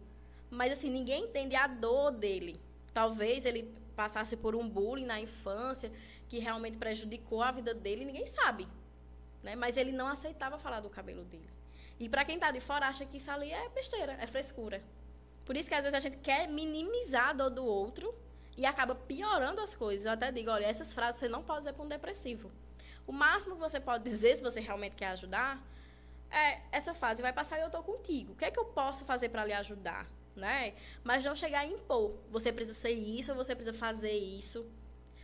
[0.51, 2.61] Mas assim, ninguém entende a dor dele.
[2.93, 5.91] Talvez ele passasse por um bullying na infância
[6.29, 8.67] que realmente prejudicou a vida dele, ninguém sabe.
[9.43, 9.57] Né?
[9.57, 11.51] Mas ele não aceitava falar do cabelo dele.
[11.99, 14.83] E para quem está de fora acha que isso ali é besteira, é frescura.
[15.45, 18.15] Por isso que às vezes a gente quer minimizar a dor do outro
[18.57, 20.05] e acaba piorando as coisas.
[20.05, 22.51] Eu até digo, olha, essas frases você não pode dizer para um depressivo.
[23.07, 25.63] O máximo que você pode dizer, se você realmente quer ajudar,
[26.31, 28.33] é essa fase vai passar e eu estou contigo.
[28.33, 30.07] O que é que eu posso fazer para lhe ajudar?
[30.37, 30.75] Né?
[31.03, 32.15] Mas não chegar a impor.
[32.31, 34.67] Você precisa ser isso, você precisa fazer isso.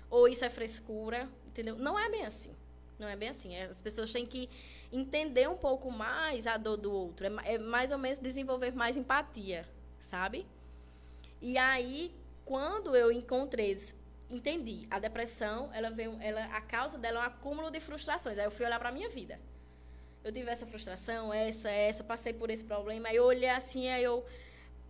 [0.09, 1.77] Ou isso é frescura, entendeu?
[1.77, 2.55] Não é bem assim.
[2.99, 3.57] Não é bem assim.
[3.61, 4.49] As pessoas têm que
[4.91, 7.27] entender um pouco mais a dor do outro.
[7.27, 9.69] É, é mais ou menos desenvolver mais empatia
[10.13, 10.47] sabe?
[11.41, 13.75] E aí, quando eu encontrei,
[14.31, 18.39] entendi, a depressão, ela veio, ela, a causa dela é um acúmulo de frustrações.
[18.39, 19.41] Aí eu fui olhar para minha vida.
[20.23, 23.09] Eu tive essa frustração, essa, essa, passei por esse problema.
[23.09, 24.25] Aí eu olhei assim, aí eu,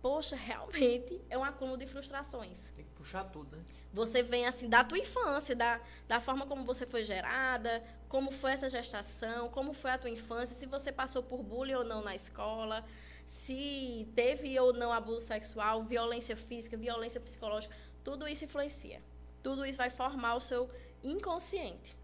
[0.03, 2.59] poxa, realmente é um acúmulo de frustrações.
[2.75, 3.63] Tem que puxar tudo, né?
[3.93, 8.51] Você vem assim da tua infância, da, da forma como você foi gerada, como foi
[8.51, 12.13] essa gestação, como foi a tua infância, se você passou por bullying ou não na
[12.13, 12.83] escola,
[13.25, 19.01] se teve ou não abuso sexual, violência física, violência psicológica, tudo isso influencia.
[19.41, 20.69] Tudo isso vai formar o seu
[21.01, 21.97] inconsciente.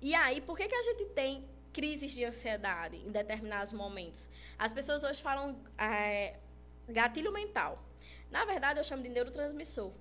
[0.00, 4.30] E aí, por que, que a gente tem crises de ansiedade em determinados momentos?
[4.56, 6.36] As pessoas hoje falam é,
[6.88, 7.82] gatilho mental.
[8.30, 9.92] Na verdade, eu chamo de neurotransmissor.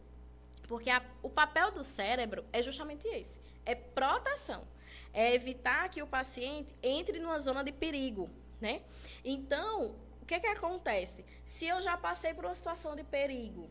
[0.68, 4.66] Porque a, o papel do cérebro é justamente esse: é proteção.
[5.14, 8.30] É evitar que o paciente entre numa zona de perigo.
[8.62, 8.82] Né?
[9.26, 9.96] Então,
[10.32, 11.26] que, que acontece?
[11.44, 13.70] Se eu já passei por uma situação de perigo,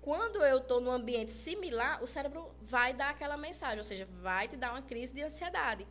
[0.00, 4.48] quando eu estou num ambiente similar, o cérebro vai dar aquela mensagem, ou seja, vai
[4.48, 5.86] te dar uma crise de ansiedade.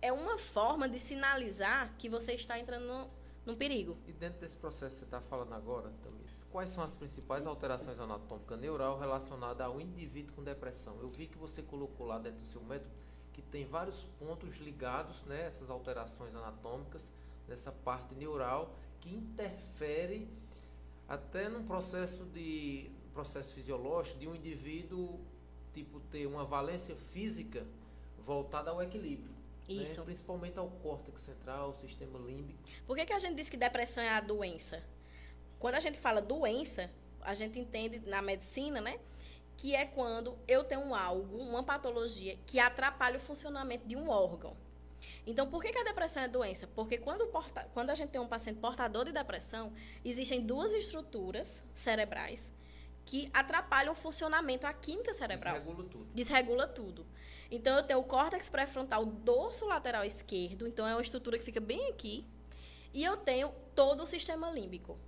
[0.00, 3.10] É uma forma de sinalizar que você está entrando
[3.46, 3.96] num, perigo.
[4.08, 8.00] E dentro desse processo que você está falando agora, Tamir, quais são as principais alterações
[8.00, 10.98] anatômicas neural relacionadas ao indivíduo com depressão?
[11.00, 12.90] Eu vi que você colocou lá dentro do seu método
[13.32, 17.12] que tem vários pontos ligados, né, essas alterações anatômicas,
[17.46, 20.26] nessa parte neural que interfere
[21.06, 25.20] até num processo de processo fisiológico de um indivíduo
[25.72, 27.64] tipo ter uma valência física
[28.24, 29.35] voltada ao equilíbrio.
[29.68, 30.00] Isso.
[30.00, 30.06] Né?
[30.06, 32.58] Principalmente ao córtex central, ao sistema límbico.
[32.86, 34.82] Por que, que a gente diz que depressão é a doença?
[35.58, 38.98] Quando a gente fala doença, a gente entende na medicina, né?
[39.56, 44.56] Que é quando eu tenho algo, uma patologia, que atrapalha o funcionamento de um órgão.
[45.26, 46.66] Então, por que, que a depressão é doença?
[46.68, 49.72] Porque quando, porta, quando a gente tem um paciente portador de depressão,
[50.04, 52.52] existem duas estruturas cerebrais
[53.04, 55.54] que atrapalham o funcionamento, a química cerebral.
[55.54, 56.08] Desregula tudo.
[56.12, 57.06] Desregula tudo.
[57.50, 61.60] Então, eu tenho o córtex pré-frontal dorso lateral esquerdo, então é uma estrutura que fica
[61.60, 62.26] bem aqui,
[62.92, 64.98] e eu tenho todo o sistema límbico.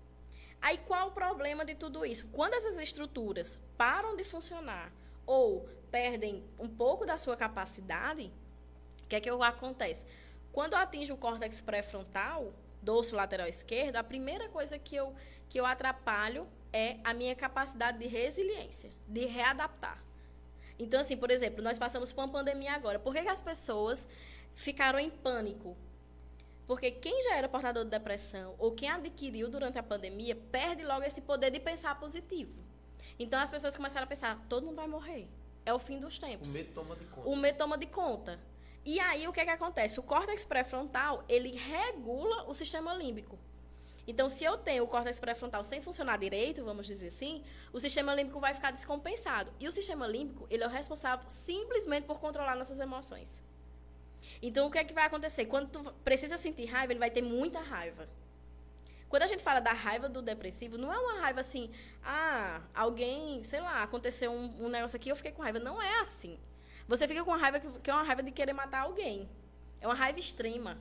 [0.61, 2.29] Aí, qual o problema de tudo isso?
[2.29, 4.93] Quando essas estruturas param de funcionar
[5.25, 8.33] ou perdem um pouco da sua capacidade,
[9.05, 10.05] o que é que acontece?
[10.53, 15.15] Quando eu atingo o córtex pré-frontal, dorso lateral esquerdo, a primeira coisa que eu,
[15.49, 20.03] que eu atrapalho é a minha capacidade de resiliência, de readaptar.
[20.79, 22.99] Então, assim, por exemplo, nós passamos por uma pandemia agora.
[22.99, 24.07] Por que, que as pessoas
[24.55, 25.77] ficaram em pânico?
[26.67, 31.03] Porque quem já era portador de depressão ou quem adquiriu durante a pandemia perde logo
[31.03, 32.53] esse poder de pensar positivo.
[33.19, 35.27] Então as pessoas começaram a pensar: todo mundo vai morrer.
[35.65, 36.51] É o fim dos tempos.
[36.51, 37.29] O medo toma de conta.
[37.29, 38.39] O medo toma de conta.
[38.85, 39.99] E aí o que, é que acontece?
[39.99, 43.39] O córtex pré-frontal ele regula o sistema límbico.
[44.09, 47.45] Então, se eu tenho o córtex pré-frontal sem funcionar direito, vamos dizer assim,
[47.75, 49.53] o sistema límbico vai ficar descompensado.
[49.61, 53.43] E o sistema límbico, ele é o responsável simplesmente por controlar nossas emoções.
[54.41, 55.45] Então, o que é que vai acontecer?
[55.45, 58.09] Quando tu precisa sentir raiva, ele vai ter muita raiva.
[59.11, 61.71] Quando a gente fala da raiva do depressivo, não é uma raiva assim,
[62.03, 65.59] ah, alguém, sei lá, aconteceu um, um negócio aqui, eu fiquei com raiva.
[65.59, 66.39] Não é assim.
[66.87, 69.29] Você fica com raiva que é uma raiva de querer matar alguém.
[69.83, 70.79] É uma raiva extrema.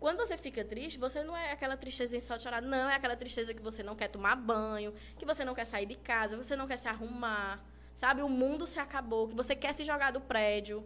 [0.00, 2.62] Quando você fica triste, você não é aquela tristezinha só de chorar.
[2.62, 5.84] Não, é aquela tristeza que você não quer tomar banho, que você não quer sair
[5.84, 7.62] de casa, você não quer se arrumar,
[7.94, 8.22] sabe?
[8.22, 10.82] O mundo se acabou, que você quer se jogar do prédio.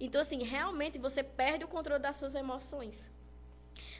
[0.00, 3.08] Então, assim, realmente você perde o controle das suas emoções.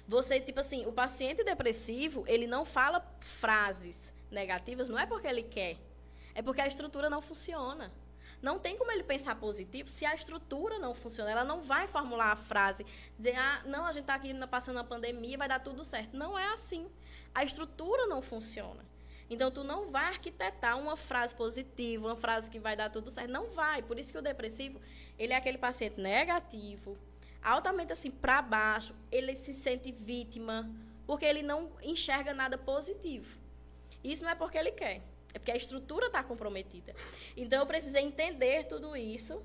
[0.09, 5.45] Você, tipo assim, o paciente depressivo, ele não fala frases negativas, não é porque ele
[5.45, 5.77] quer,
[6.35, 7.93] é porque a estrutura não funciona.
[8.42, 11.31] Não tem como ele pensar positivo se a estrutura não funciona.
[11.31, 14.85] Ela não vai formular a frase, dizer, ah, não, a gente está aqui passando a
[14.85, 16.16] pandemia, vai dar tudo certo.
[16.16, 16.88] Não é assim.
[17.35, 18.85] A estrutura não funciona.
[19.29, 23.31] Então, tu não vai arquitetar uma frase positiva, uma frase que vai dar tudo certo.
[23.31, 23.83] Não vai.
[23.83, 24.81] Por isso que o depressivo,
[25.18, 26.98] ele é aquele paciente negativo,
[27.42, 28.94] altamente assim, para baixo.
[29.12, 30.68] Ele se sente vítima,
[31.07, 33.38] porque ele não enxerga nada positivo.
[34.03, 35.00] Isso não é porque ele quer.
[35.33, 36.95] É porque a estrutura está comprometida.
[37.37, 39.43] Então eu precisei entender tudo isso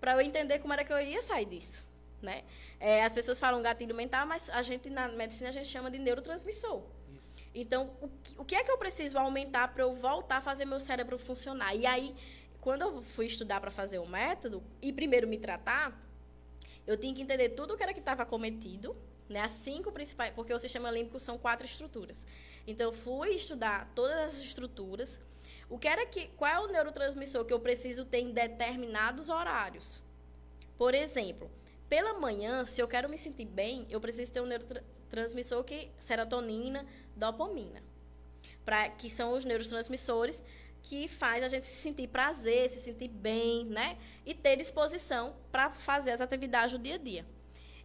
[0.00, 1.84] para eu entender como era que eu ia sair disso.
[2.22, 2.44] Né?
[2.80, 5.98] É, as pessoas falam gatilho mental, mas a gente na medicina a gente chama de
[5.98, 6.82] neurotransmissor.
[7.12, 7.36] Isso.
[7.54, 10.64] Então, o que, o que é que eu preciso aumentar para eu voltar a fazer
[10.64, 11.74] meu cérebro funcionar?
[11.74, 12.14] E aí,
[12.60, 15.96] quando eu fui estudar para fazer o método e primeiro me tratar,
[16.86, 18.96] eu tinha que entender tudo o que era que estava cometido,
[19.28, 19.40] né?
[19.40, 22.26] As cinco principais, porque o sistema límbico são quatro estruturas.
[22.66, 25.20] Então, eu fui estudar todas essas estruturas.
[25.68, 30.02] O que era que, qual é o neurotransmissor que eu preciso ter em determinados horários?
[30.76, 31.50] Por exemplo,
[31.88, 36.84] pela manhã, se eu quero me sentir bem, eu preciso ter um neurotransmissor que serotonina,
[37.14, 37.82] dopamina,
[38.64, 40.42] para que são os neurotransmissores
[40.82, 43.98] que faz a gente se sentir prazer, se sentir bem, né?
[44.24, 47.26] E ter disposição para fazer as atividades do dia a dia.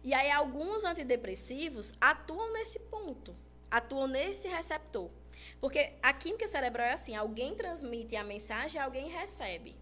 [0.04, 3.34] E aí alguns antidepressivos atuam nesse ponto
[3.72, 5.10] atuam nesse receptor.
[5.58, 9.74] Porque a química cerebral é assim, alguém transmite a mensagem alguém recebe.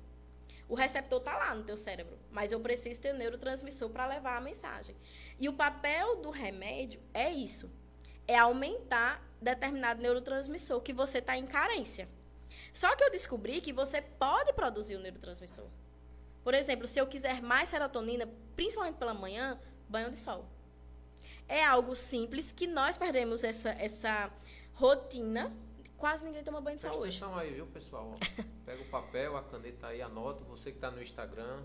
[0.68, 4.40] O receptor está lá no teu cérebro, mas eu preciso ter neurotransmissor para levar a
[4.40, 4.96] mensagem.
[5.40, 7.68] E o papel do remédio é isso,
[8.28, 12.08] é aumentar determinado neurotransmissor que você está em carência.
[12.72, 15.66] Só que eu descobri que você pode produzir o neurotransmissor.
[16.44, 20.48] Por exemplo, se eu quiser mais serotonina, principalmente pela manhã, banho de sol
[21.50, 24.30] é algo simples que nós perdemos essa, essa
[24.72, 25.52] rotina.
[25.98, 27.18] Quase ninguém toma banho de hoje.
[27.18, 28.14] Atenção aí, viu, pessoal?
[28.64, 30.44] Pega o papel, a caneta aí, anota.
[30.44, 31.60] Você que está no Instagram,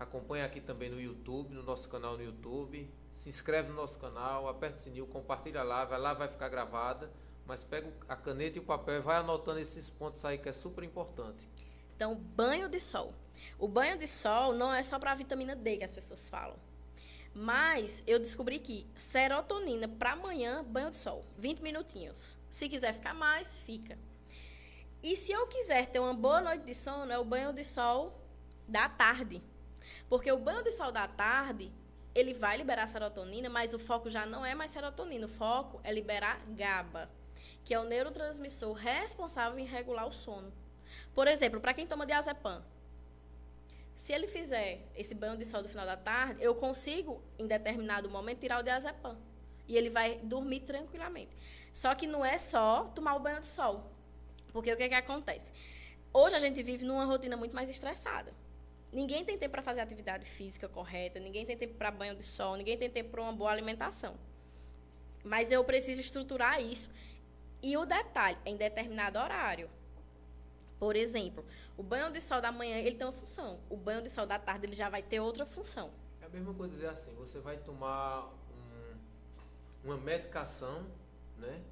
[0.00, 2.90] acompanha aqui também no YouTube, no nosso canal no YouTube.
[3.12, 7.10] Se inscreve no nosso canal, aperta o sininho, compartilha lá, vai lá, vai ficar gravada.
[7.46, 10.52] Mas pega a caneta e o papel e vai anotando esses pontos aí que é
[10.54, 11.46] super importante.
[11.94, 13.12] Então, banho de sol.
[13.58, 16.56] O banho de sol não é só para a vitamina D que as pessoas falam.
[17.34, 22.36] Mas eu descobri que serotonina para amanhã, banho de sol, 20 minutinhos.
[22.50, 23.98] Se quiser ficar mais, fica.
[25.02, 28.20] E se eu quiser ter uma boa noite de sono, é o banho de sol
[28.68, 29.42] da tarde.
[30.08, 31.72] Porque o banho de sol da tarde,
[32.14, 35.90] ele vai liberar serotonina, mas o foco já não é mais serotonina, o foco é
[35.90, 37.10] liberar GABA,
[37.64, 40.52] que é o neurotransmissor responsável em regular o sono.
[41.14, 42.62] Por exemplo, para quem toma diazepam,
[43.94, 48.10] Se ele fizer esse banho de sol do final da tarde, eu consigo, em determinado
[48.10, 49.16] momento, tirar o diazepam.
[49.68, 51.30] E ele vai dormir tranquilamente.
[51.72, 53.90] Só que não é só tomar o banho de sol.
[54.52, 55.52] Porque o que, que acontece?
[56.12, 58.32] Hoje a gente vive numa rotina muito mais estressada.
[58.92, 62.56] Ninguém tem tempo para fazer atividade física correta, ninguém tem tempo para banho de sol,
[62.56, 64.14] ninguém tem tempo para uma boa alimentação.
[65.24, 66.90] Mas eu preciso estruturar isso.
[67.62, 69.70] E o detalhe, em determinado horário.
[70.82, 71.44] Por exemplo,
[71.76, 73.60] o banho de sol da manhã ele tem uma função.
[73.70, 75.92] O banho de sol da tarde ele já vai ter outra função.
[76.20, 78.96] É a mesma coisa dizer assim, você vai tomar um,
[79.84, 80.84] uma medicação,
[81.38, 81.62] né?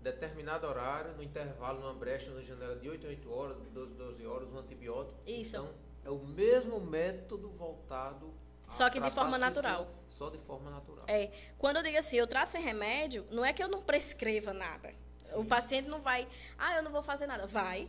[0.00, 4.26] Determinado horário, no intervalo, numa brecha, na janela de 8 a 8 horas, 12 12
[4.26, 5.20] horas, um antibiótico.
[5.26, 5.54] Isso.
[5.54, 5.68] Então,
[6.02, 8.32] é o mesmo método voltado
[8.66, 9.86] só que de forma natural.
[10.08, 11.04] Só de forma natural.
[11.06, 11.30] É.
[11.58, 14.90] Quando eu digo assim, eu trato sem remédio, não é que eu não prescreva nada.
[14.90, 15.34] Sim.
[15.34, 17.46] O paciente não vai, ah, eu não vou fazer nada.
[17.46, 17.86] Vai.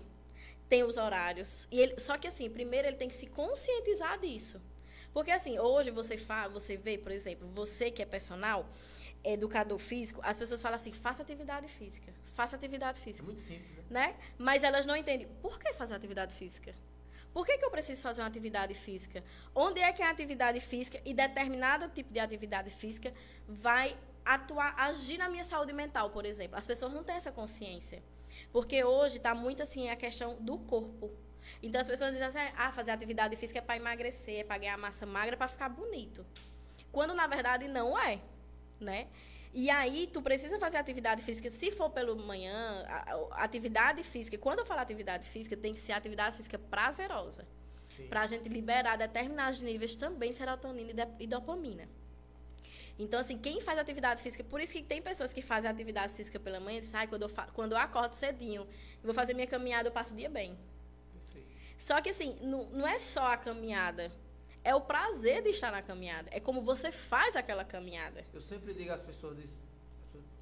[0.70, 1.68] Tem os horários.
[1.72, 4.62] E ele, só que assim, primeiro ele tem que se conscientizar disso.
[5.14, 8.68] Porque assim, hoje você fala, você vê, por exemplo, você que é personal,
[9.24, 12.12] educador físico, as pessoas falam assim, faça atividade física.
[12.34, 13.24] Faça atividade física.
[13.24, 14.08] É muito simples, né?
[14.08, 14.16] né?
[14.38, 15.28] Mas elas não entendem.
[15.42, 16.74] Por que fazer atividade física?
[17.34, 19.24] Por que, que eu preciso fazer uma atividade física?
[19.56, 23.12] Onde é que a atividade física e determinado tipo de atividade física
[23.48, 26.56] vai atuar, agir na minha saúde mental, por exemplo?
[26.56, 28.04] As pessoas não têm essa consciência.
[28.52, 31.12] Porque hoje está muito assim a questão do corpo.
[31.62, 34.78] Então as pessoas dizem assim, ah, fazer atividade física é para emagrecer, é para ganhar
[34.78, 36.26] massa magra, para ficar bonito.
[36.92, 38.20] Quando na verdade não é,
[38.80, 39.08] né?
[39.54, 42.84] E aí, tu precisa fazer atividade física, se for pelo manhã,
[43.34, 47.48] atividade física, quando eu falo atividade física, tem que ser atividade física prazerosa.
[48.10, 51.88] Para a gente liberar determinados níveis também de serotonina e dopamina.
[52.98, 56.40] Então, assim, quem faz atividade física, por isso que tem pessoas que fazem atividade física
[56.40, 58.68] pela manhã e sai quando eu, quando eu acordo cedinho,
[59.04, 60.58] vou fazer minha caminhada, eu passo o dia bem.
[61.12, 61.48] Perfeito.
[61.78, 64.12] Só que, assim, não, não é só a caminhada
[64.64, 66.30] é o prazer de estar na caminhada.
[66.32, 68.26] É como você faz aquela caminhada.
[68.34, 69.38] Eu sempre digo às pessoas,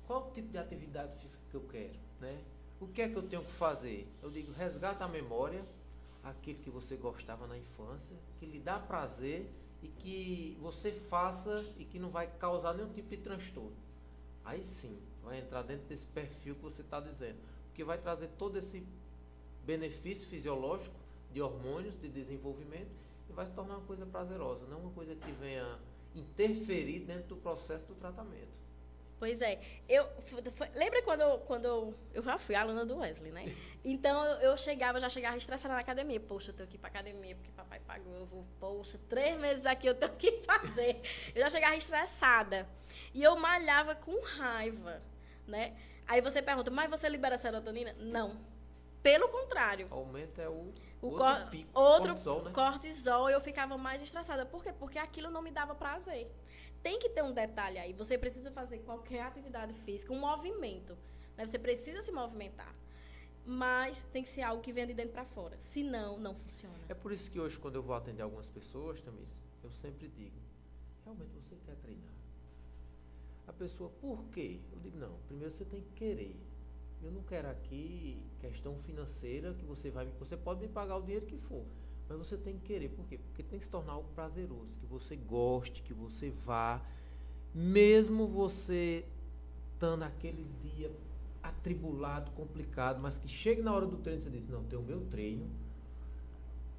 [0.05, 2.39] qual o tipo de atividade física que eu quero, né?
[2.79, 4.07] O que é que eu tenho que fazer?
[4.21, 5.63] Eu digo, resgata a memória,
[6.23, 9.49] aquilo que você gostava na infância, que lhe dá prazer
[9.81, 13.75] e que você faça e que não vai causar nenhum tipo de transtorno.
[14.43, 18.57] Aí sim, vai entrar dentro desse perfil que você está dizendo, porque vai trazer todo
[18.57, 18.85] esse
[19.65, 20.95] benefício fisiológico
[21.31, 22.91] de hormônios, de desenvolvimento
[23.29, 25.79] e vai se tornar uma coisa prazerosa, não uma coisa que venha
[26.15, 28.51] interferir dentro do processo do tratamento.
[29.21, 29.60] Pois é.
[29.88, 30.10] Eu,
[30.51, 33.55] foi, lembra quando, eu, quando eu, eu já fui aluna do Wesley, né?
[33.86, 36.19] Então eu, chegava, já chegava estressada na academia.
[36.19, 38.15] Poxa, eu tenho que ir para academia porque papai pagou.
[38.15, 40.99] Eu vou, poxa, três meses aqui eu tenho que fazer.
[41.36, 42.67] Eu já chegava estressada.
[43.13, 44.99] E eu malhava com raiva,
[45.45, 45.77] né?
[46.07, 47.95] Aí você pergunta, mas você libera serotonina?
[47.99, 48.36] Não.
[49.03, 49.86] Pelo contrário.
[49.91, 52.51] Aumenta o o outro, pico, outro cortisol, né?
[52.51, 54.45] cortisol, eu ficava mais estressada.
[54.45, 54.71] Por quê?
[54.71, 56.31] Porque aquilo não me dava prazer.
[56.83, 57.93] Tem que ter um detalhe aí.
[57.93, 60.97] Você precisa fazer qualquer atividade física, um movimento.
[61.37, 61.45] Né?
[61.45, 62.75] Você precisa se movimentar.
[63.45, 65.59] Mas tem que ser algo que venha de dentro para fora.
[65.59, 66.77] Senão, não funciona.
[66.87, 69.25] É por isso que hoje, quando eu vou atender algumas pessoas, também,
[69.63, 70.37] eu sempre digo:
[71.03, 72.13] realmente você quer treinar?
[73.47, 74.59] A pessoa, por quê?
[74.71, 76.39] Eu digo: não, primeiro você tem que querer.
[77.03, 81.25] Eu não quero aqui questão financeira que você vai, você pode me pagar o dinheiro
[81.25, 81.65] que for,
[82.12, 82.89] mas você tem que querer.
[82.89, 83.17] Por quê?
[83.17, 86.82] Porque tem que se tornar algo prazeroso, que você goste, que você vá,
[87.54, 89.06] mesmo você
[89.74, 90.91] estando naquele dia
[91.41, 94.84] atribulado, complicado, mas que chegue na hora do treino e você diz, não, tem o
[94.84, 95.50] meu treino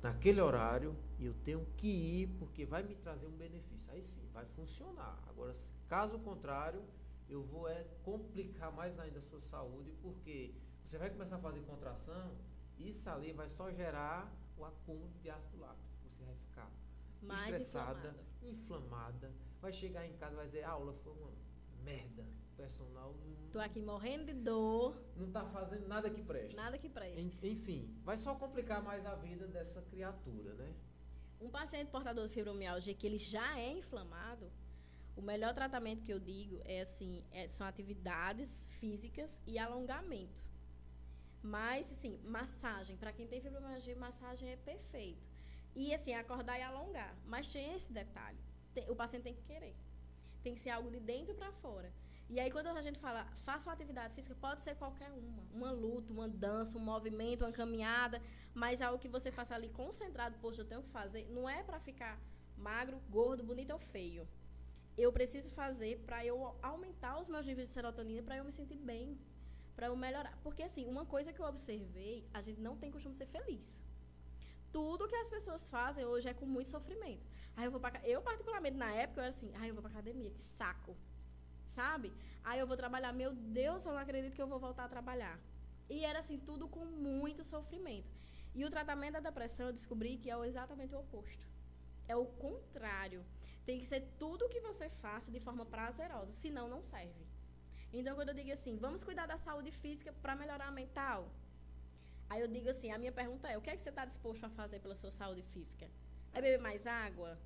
[0.02, 3.90] naquele horário e eu tenho que ir porque vai me trazer um benefício.
[3.90, 5.18] Aí sim, vai funcionar.
[5.28, 5.56] Agora,
[5.88, 6.82] caso contrário,
[7.28, 10.52] eu vou é complicar mais ainda a sua saúde, porque
[10.84, 12.32] você vai começar a fazer contração,
[12.78, 14.30] isso ali vai só gerar
[14.62, 15.88] o acúmulo de ácido lático.
[16.08, 16.70] Você vai ficar
[17.20, 19.28] mais estressada, inflamada.
[19.28, 19.32] inflamada.
[19.60, 21.30] vai chegar em casa e vai dizer, a aula foi uma
[21.82, 22.22] merda.
[22.22, 23.50] O personal não.
[23.50, 24.96] Tô aqui morrendo de dor.
[25.16, 26.54] Não tá fazendo nada que preste.
[26.54, 27.38] Nada que preste.
[27.42, 30.72] Enfim, vai só complicar mais a vida dessa criatura, né?
[31.40, 34.48] Um paciente portador de fibromialgia que ele já é inflamado,
[35.16, 40.51] o melhor tratamento que eu digo é assim, é, são atividades físicas e alongamento.
[41.42, 42.96] Mas, assim, massagem.
[42.96, 45.26] Para quem tem fibromialgia, massagem é perfeito.
[45.74, 47.14] E, assim, acordar e alongar.
[47.26, 48.38] Mas tem esse detalhe.
[48.72, 49.74] Tem, o paciente tem que querer.
[50.42, 51.92] Tem que ser algo de dentro para fora.
[52.28, 55.42] E aí, quando a gente fala, faça uma atividade física, pode ser qualquer uma.
[55.52, 58.22] Uma luta, uma dança, um movimento, uma caminhada.
[58.54, 61.26] Mas algo que você faça ali concentrado, poxa, eu tenho que fazer.
[61.28, 62.20] Não é para ficar
[62.56, 64.28] magro, gordo, bonito ou feio
[64.96, 68.76] eu preciso fazer para eu aumentar os meus níveis de serotonina para eu me sentir
[68.76, 69.18] bem,
[69.76, 70.36] para eu melhorar.
[70.42, 73.80] Porque assim, uma coisa que eu observei, a gente não tem costume de ser feliz.
[74.72, 77.26] tudo que as pessoas fazem hoje é com muito sofrimento.
[77.56, 80.30] Aí eu vou eu particularmente na época eu era assim, aí eu vou para academia,
[80.30, 80.96] que saco.
[81.66, 82.12] Sabe?
[82.42, 85.38] Aí eu vou trabalhar, meu Deus, eu não acredito que eu vou voltar a trabalhar.
[85.88, 88.10] E era assim, tudo com muito sofrimento.
[88.54, 91.46] E o tratamento da depressão eu descobri que é exatamente o oposto.
[92.08, 93.24] É o contrário.
[93.64, 97.26] Tem que ser tudo o que você faça de forma prazerosa, senão não serve.
[97.92, 101.30] Então, quando eu digo assim, vamos cuidar da saúde física para melhorar a mental,
[102.30, 104.44] aí eu digo assim, a minha pergunta é, o que é que você está disposto
[104.44, 105.86] a fazer pela sua saúde física?
[106.32, 107.38] É beber mais água?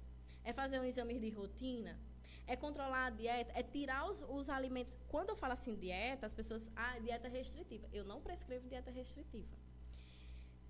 [0.45, 1.99] É fazer um exame de rotina?
[2.47, 3.53] É controlar a dieta?
[3.57, 4.97] É tirar os, os alimentos...
[5.09, 6.71] Quando eu falo assim dieta, as pessoas...
[6.77, 7.89] Ah, dieta restritiva.
[7.93, 9.53] Eu não prescrevo dieta restritiva.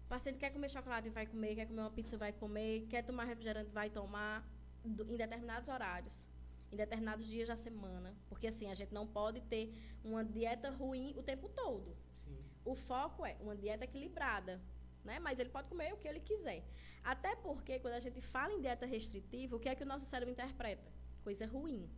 [0.06, 1.54] O paciente quer comer chocolate, vai comer.
[1.54, 2.86] Quer comer uma pizza, vai comer.
[2.88, 4.42] Quer tomar refrigerante, vai tomar.
[4.82, 6.26] Em determinados horários
[6.72, 8.14] em determinados dias da semana.
[8.28, 11.96] Porque assim, a gente não pode ter uma dieta ruim o tempo todo.
[12.24, 12.38] Sim.
[12.64, 14.60] O foco é uma dieta equilibrada.
[15.04, 15.18] Né?
[15.20, 16.64] Mas ele pode comer o que ele quiser.
[17.02, 20.04] Até porque, quando a gente fala em dieta restritiva, o que é que o nosso
[20.04, 20.90] cérebro interpreta?
[21.22, 21.88] Coisa ruim.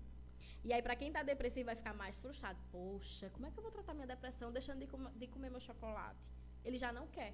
[0.63, 2.59] E aí, para quem está depressivo, vai ficar mais frustrado.
[2.71, 5.61] Poxa, como é que eu vou tratar minha depressão deixando de, com de comer meu
[5.61, 6.23] chocolate?
[6.63, 7.33] Ele já não quer.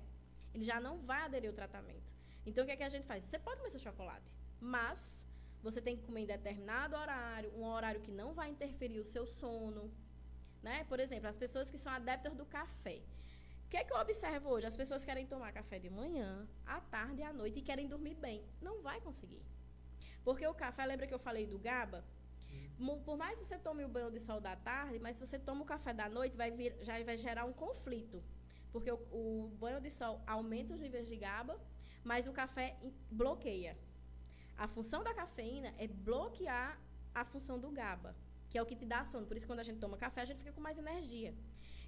[0.55, 2.09] Ele já não vai aderir ao tratamento.
[2.47, 3.25] Então, o que é que a gente faz?
[3.25, 5.24] Você pode comer seu chocolate, mas
[5.65, 9.27] você tem que comer em determinado horário, um horário que não vai interferir o seu
[9.27, 9.91] sono.
[10.63, 10.85] Né?
[10.91, 12.99] Por exemplo, as pessoas que são adeptas do café.
[13.67, 14.67] O que é que eu observo hoje?
[14.67, 18.15] As pessoas querem tomar café de manhã, à tarde e à noite e querem dormir
[18.15, 18.45] bem.
[18.61, 19.43] Não vai conseguir.
[20.23, 22.05] Porque o café, lembra que eu falei do GABA?
[23.07, 25.63] Por mais que você tome o banho de sol da tarde, mas se você toma
[25.63, 28.23] o café da noite, vai vir, já vai gerar um conflito.
[28.71, 31.59] Porque o, o banho de sol aumenta os níveis de GABA,
[32.03, 32.77] mas o café
[33.11, 33.77] bloqueia.
[34.57, 36.79] A função da cafeína é bloquear
[37.15, 38.15] a função do GABA,
[38.49, 39.27] que é o que te dá sono.
[39.27, 41.35] Por isso, quando a gente toma café, a gente fica com mais energia.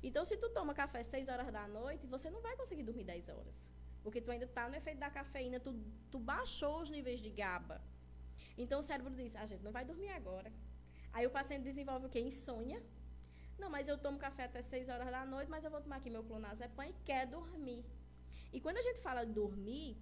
[0.03, 3.29] Então, se tu toma café 6 horas da noite, você não vai conseguir dormir 10
[3.29, 3.69] horas.
[4.03, 5.73] Porque tu ainda está no efeito da cafeína, tu,
[6.11, 7.81] tu baixou os níveis de GABA.
[8.59, 10.53] Então, o cérebro diz, a gente não vai dormir agora.
[11.13, 12.21] Aí o paciente desenvolve o quê?
[12.21, 12.83] Insônia.
[13.59, 16.11] Não, mas eu tomo café até 6 horas da noite, mas eu vou tomar aqui
[16.11, 17.85] meu clonazepam e quer dormir.
[18.53, 19.97] E quando a gente fala dormir,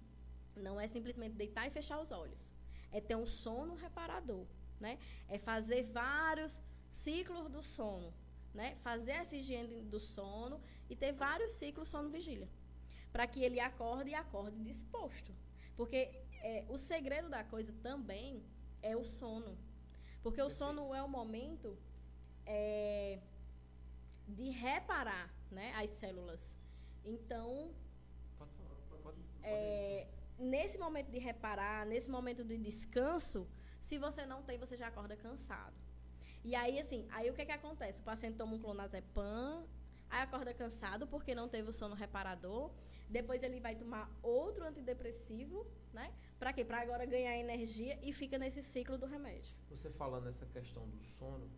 [0.55, 2.54] não é simplesmente deitar e fechar os olhos
[2.97, 4.45] é ter um sono reparador,
[4.79, 4.97] né?
[5.27, 8.13] É fazer vários ciclos do sono,
[8.53, 8.77] né?
[8.87, 12.49] Fazer essa higiene do sono e ter vários ciclos sono-vigília,
[13.11, 15.35] para que ele acorde e acorde disposto.
[15.75, 15.99] Porque
[16.41, 18.41] é, o segredo da coisa também
[18.81, 19.57] é o sono.
[20.23, 21.77] Porque o sono é o momento
[22.45, 23.19] é,
[24.25, 26.57] de reparar né, as células.
[27.03, 27.73] Então,
[28.37, 28.51] pode,
[28.89, 30.07] pode, pode, é,
[30.37, 33.47] nesse momento de reparar, nesse momento de descanso,
[33.79, 35.75] se você não tem, você já acorda cansado.
[36.43, 38.01] E aí, assim, aí o que, que acontece?
[38.01, 39.65] O paciente toma um clonazepam,
[40.09, 42.71] aí acorda cansado porque não teve o sono reparador.
[43.09, 46.13] Depois ele vai tomar outro antidepressivo, né?
[46.39, 46.65] Para quê?
[46.65, 49.53] Para agora ganhar energia e fica nesse ciclo do remédio.
[49.69, 51.49] Você falando nessa questão do sono,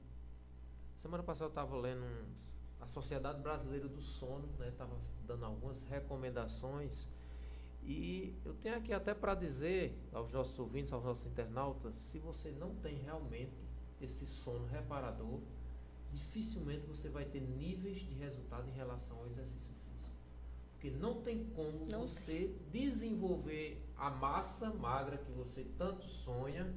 [0.96, 2.26] semana passada eu estava lendo um,
[2.82, 4.72] a Sociedade Brasileira do Sono, né?
[4.78, 7.08] Tava dando algumas recomendações
[7.88, 12.52] e eu tenho aqui até para dizer aos nossos ouvintes, aos nossos internautas, se você
[12.52, 13.54] não tem realmente
[14.02, 15.40] esse sono reparador,
[16.12, 20.10] dificilmente você vai ter níveis de resultado em relação ao exercício físico.
[20.74, 22.56] Porque não tem como não você tem.
[22.84, 26.72] desenvolver a massa magra que você tanto sonha,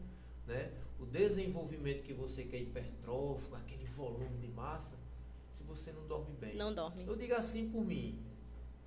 [0.46, 0.72] né?
[1.00, 4.96] o desenvolvimento que você quer hipertrófico, aquele volume de massa,
[5.50, 6.54] se você não dorme bem.
[6.54, 7.04] Não dorme.
[7.04, 8.16] Eu digo assim por mim,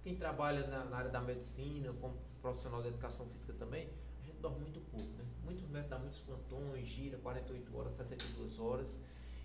[0.04, 3.90] quem trabalha na, na, área da medicina, como profissional de educação física também,
[4.22, 5.24] a gente dorme muito pouco, né?
[5.44, 9.02] Muitos médicos dá muitos plantões, gira 48 horas, 72 horas.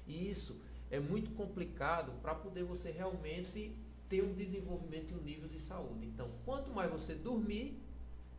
[0.06, 3.76] E isso é muito complicado para poder você realmente
[4.09, 6.06] ter um desenvolvimento e um nível de saúde.
[6.06, 7.80] Então, quanto mais você dormir,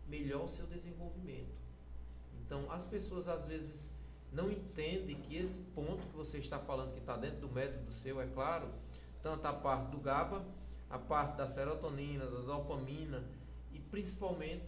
[0.08, 1.60] melhor o seu desenvolvimento.
[2.42, 3.98] Então, as pessoas às vezes
[4.34, 8.20] não entendem que esse ponto que você está falando, que está dentro do método seu,
[8.20, 8.68] é claro,
[9.22, 10.44] tanto a parte do GABA
[10.90, 13.24] a parte da serotonina, da dopamina
[13.72, 14.66] e principalmente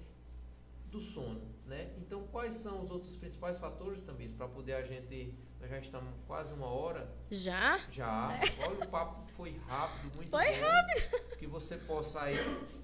[0.92, 1.94] do sono, né?
[1.98, 6.14] Então, quais são os outros principais fatores também para poder a gente, nós já estamos
[6.28, 7.10] quase uma hora.
[7.30, 7.80] Já?
[7.90, 8.38] Já.
[8.38, 8.42] É.
[8.68, 10.60] Olha o papo foi rápido, muito foi bom.
[10.60, 11.38] rápido.
[11.38, 12.36] Que você possa aí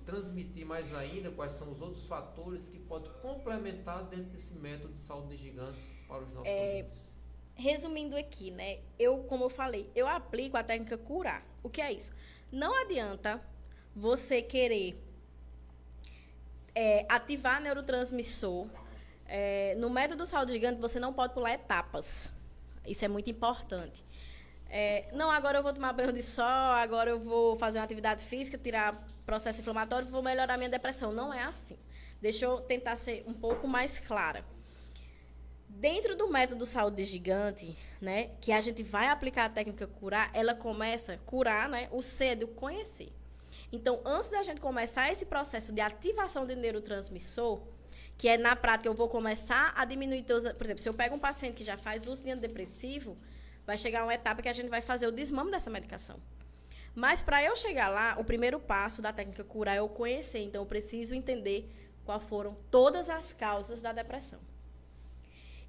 [0.05, 5.01] transmitir mais ainda quais são os outros fatores que podem complementar dentro desse método de
[5.01, 6.85] saúde de gigantes para os nossos é.
[7.55, 8.79] Resumindo aqui, né?
[8.97, 11.43] Eu, como eu falei, eu aplico a técnica curar.
[11.61, 12.13] O que é isso?
[12.51, 13.41] Não adianta
[13.95, 15.03] você querer
[16.73, 18.67] é, ativar neurotransmissor.
[19.25, 22.31] É, no método saúde gigante, você não pode pular etapas.
[22.85, 24.05] Isso é muito importante.
[24.69, 28.23] É, não, agora eu vou tomar banho de sol, agora eu vou fazer uma atividade
[28.23, 31.11] física, tirar processo inflamatório, vou melhorar minha depressão.
[31.11, 31.77] Não é assim.
[32.21, 34.43] Deixa eu tentar ser um pouco mais clara.
[35.79, 40.55] Dentro do método saúde gigante, né, que a gente vai aplicar a técnica curar, ela
[40.55, 43.13] começa a curar, né, o ser do conhecer.
[43.71, 47.61] Então, antes da gente começar esse processo de ativação de neurotransmissor,
[48.17, 51.13] que é na prática eu vou começar a diminuir teus, por exemplo, se eu pego
[51.13, 53.15] um paciente que já faz uso de antidepressivo,
[53.63, 56.19] vai chegar uma etapa que a gente vai fazer o desmame dessa medicação.
[56.95, 60.39] Mas para eu chegar lá, o primeiro passo da técnica curar é eu conhecer.
[60.39, 61.71] Então, eu preciso entender
[62.03, 64.39] quais foram todas as causas da depressão.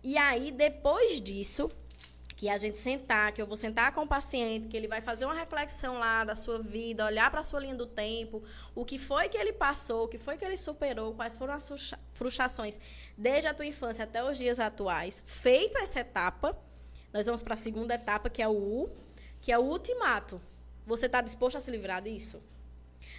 [0.08, 1.68] E aí, depois disso,
[2.34, 5.26] que a gente sentar, que eu vou sentar com o paciente, que ele vai fazer
[5.26, 8.42] uma reflexão lá da sua vida, olhar para a sua linha do tempo,
[8.74, 11.70] o que foi que ele passou, o que foi que ele superou, quais foram as
[12.14, 12.80] frustrações
[13.18, 15.22] desde a tua infância até os dias atuais.
[15.26, 16.58] Feito essa etapa,
[17.12, 18.90] nós vamos para a segunda etapa, que é o U,
[19.42, 20.40] que é o ultimato.
[20.86, 22.42] Você está disposto a se livrar disso?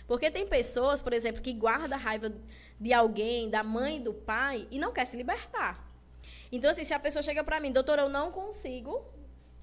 [0.07, 2.33] Porque tem pessoas, por exemplo, que guarda raiva
[2.79, 5.87] de alguém, da mãe, do pai, e não quer se libertar.
[6.51, 9.05] Então, assim, se a pessoa chega para mim, doutor, eu não consigo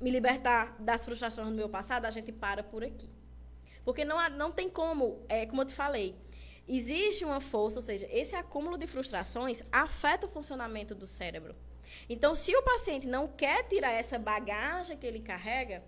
[0.00, 3.08] me libertar das frustrações do meu passado, a gente para por aqui.
[3.84, 6.16] Porque não, há, não tem como, é, como eu te falei,
[6.68, 11.54] existe uma força, ou seja, esse acúmulo de frustrações afeta o funcionamento do cérebro.
[12.08, 15.84] Então, se o paciente não quer tirar essa bagagem que ele carrega,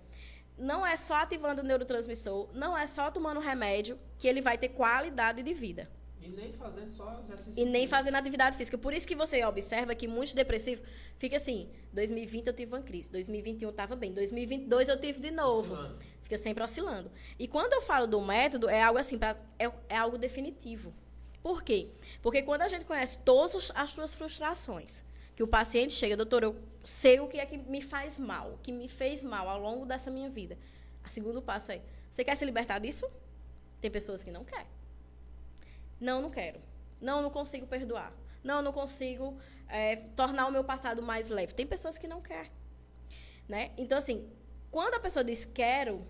[0.56, 4.70] não é só ativando o neurotransmissor, não é só tomando remédio que ele vai ter
[4.70, 5.88] qualidade de vida.
[6.28, 7.54] E nem fazendo só exercício.
[7.56, 8.76] E nem fazendo atividade física.
[8.76, 13.10] Por isso que você observa que muitos depressivos fica assim: 2020 eu tive uma crise,
[13.10, 15.74] 2021 estava bem, 2022 eu tive de novo.
[15.74, 15.98] Oscilando.
[16.22, 17.10] Fica sempre oscilando.
[17.38, 20.92] E quando eu falo do método, é algo assim, pra, é, é algo definitivo.
[21.42, 21.88] Por quê?
[22.20, 25.02] Porque quando a gente conhece todas as suas frustrações,
[25.34, 28.58] que o paciente chega, doutor, eu sei o que é que me faz mal, o
[28.58, 30.58] que me fez mal ao longo dessa minha vida.
[31.06, 33.08] O segundo passo é: você quer se libertar disso?
[33.80, 34.77] Tem pessoas que não querem.
[36.00, 36.60] Não, não quero.
[37.00, 38.12] Não, não consigo perdoar.
[38.42, 39.38] Não, não consigo
[39.68, 41.54] é, tornar o meu passado mais leve.
[41.54, 42.50] Tem pessoas que não querem.
[43.48, 43.72] Né?
[43.76, 44.28] Então, assim,
[44.70, 46.06] quando a pessoa diz quero,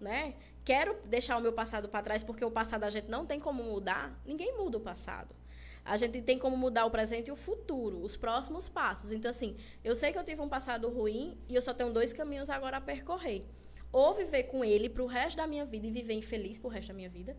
[0.00, 0.34] né?
[0.64, 3.62] Quero deixar o meu passado para trás porque o passado a gente não tem como
[3.62, 5.34] mudar, ninguém muda o passado.
[5.82, 9.10] A gente tem como mudar o presente e o futuro, os próximos passos.
[9.10, 12.12] Então, assim, eu sei que eu tive um passado ruim e eu só tenho dois
[12.12, 13.46] caminhos agora a percorrer.
[13.90, 16.70] Ou viver com ele para o resto da minha vida e viver infeliz para o
[16.70, 17.34] resto da minha vida,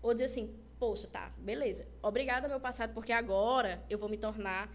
[0.00, 1.86] ou dizer assim, poxa, tá, beleza.
[2.02, 4.68] Obrigada meu passado, porque agora eu vou me tornar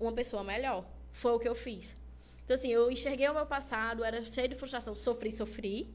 [0.00, 0.86] uma pessoa melhor.
[1.12, 1.94] Foi o que eu fiz.
[2.42, 5.94] Então, assim, eu enxerguei o meu passado, era cheio de frustração, sofri, sofri,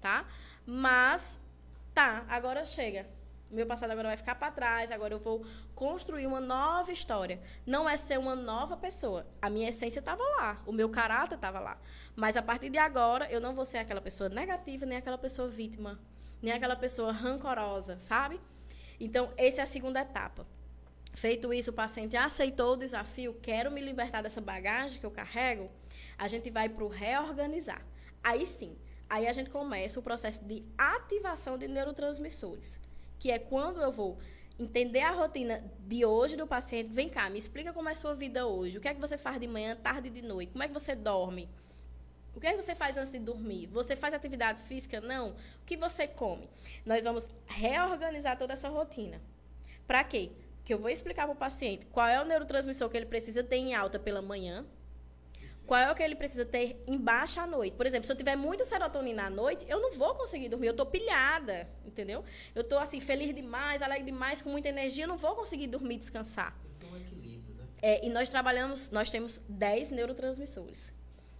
[0.00, 0.26] tá?
[0.64, 1.38] Mas,
[1.92, 3.06] tá, agora chega.
[3.50, 5.44] Meu passado agora vai ficar para trás, agora eu vou
[5.74, 7.40] construir uma nova história.
[7.66, 9.26] Não é ser uma nova pessoa.
[9.40, 11.78] A minha essência estava lá, o meu caráter estava lá.
[12.16, 15.46] Mas a partir de agora, eu não vou ser aquela pessoa negativa, nem aquela pessoa
[15.46, 16.00] vítima
[16.44, 18.38] nem aquela pessoa rancorosa, sabe?
[18.98, 20.46] Então, essa é a segunda etapa.
[21.12, 25.70] Feito isso, o paciente aceitou o desafio, quero me libertar dessa bagagem que eu carrego,
[26.18, 27.86] a gente vai para o reorganizar.
[28.22, 28.76] Aí sim,
[29.08, 32.80] aí a gente começa o processo de ativação de neurotransmissores,
[33.18, 34.18] que é quando eu vou
[34.58, 36.92] entender a rotina de hoje do paciente.
[36.92, 38.78] Vem cá, me explica como é a sua vida hoje.
[38.78, 40.52] O que é que você faz de manhã, tarde e de noite?
[40.52, 41.48] Como é que você dorme?
[42.34, 43.66] O que, é que você faz antes de dormir?
[43.68, 45.00] Você faz atividade física?
[45.00, 45.30] Não.
[45.30, 46.48] O que você come?
[46.84, 49.20] Nós vamos reorganizar toda essa rotina.
[49.86, 50.32] Para quê?
[50.64, 53.56] Que eu vou explicar para o paciente qual é o neurotransmissor que ele precisa ter
[53.56, 54.64] em alta pela manhã,
[55.66, 57.76] qual é o que ele precisa ter em baixa à noite.
[57.76, 60.72] Por exemplo, se eu tiver muita serotonina à noite, eu não vou conseguir dormir, eu
[60.72, 62.24] estou pilhada, entendeu?
[62.54, 65.98] Eu estou assim, feliz demais, alegre demais, com muita energia, eu não vou conseguir dormir,
[65.98, 66.56] descansar.
[66.78, 67.64] Tem um equilíbrio, né?
[67.80, 70.93] É, e nós trabalhamos, nós temos 10 neurotransmissores.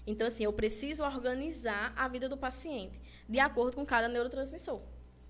[0.06, 4.80] Então, assim, eu preciso organizar a vida do paciente de acordo com cada neurotransmissor,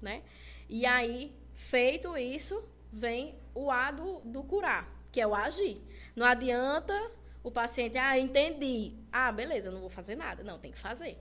[0.01, 0.23] né?
[0.69, 5.81] E aí, feito isso, vem o A do, do curar, que é o agir.
[6.17, 6.95] Não adianta
[7.43, 8.95] o paciente, ah, entendi.
[9.13, 10.43] Ah, beleza, não vou fazer nada.
[10.43, 11.19] Não, tem que fazer.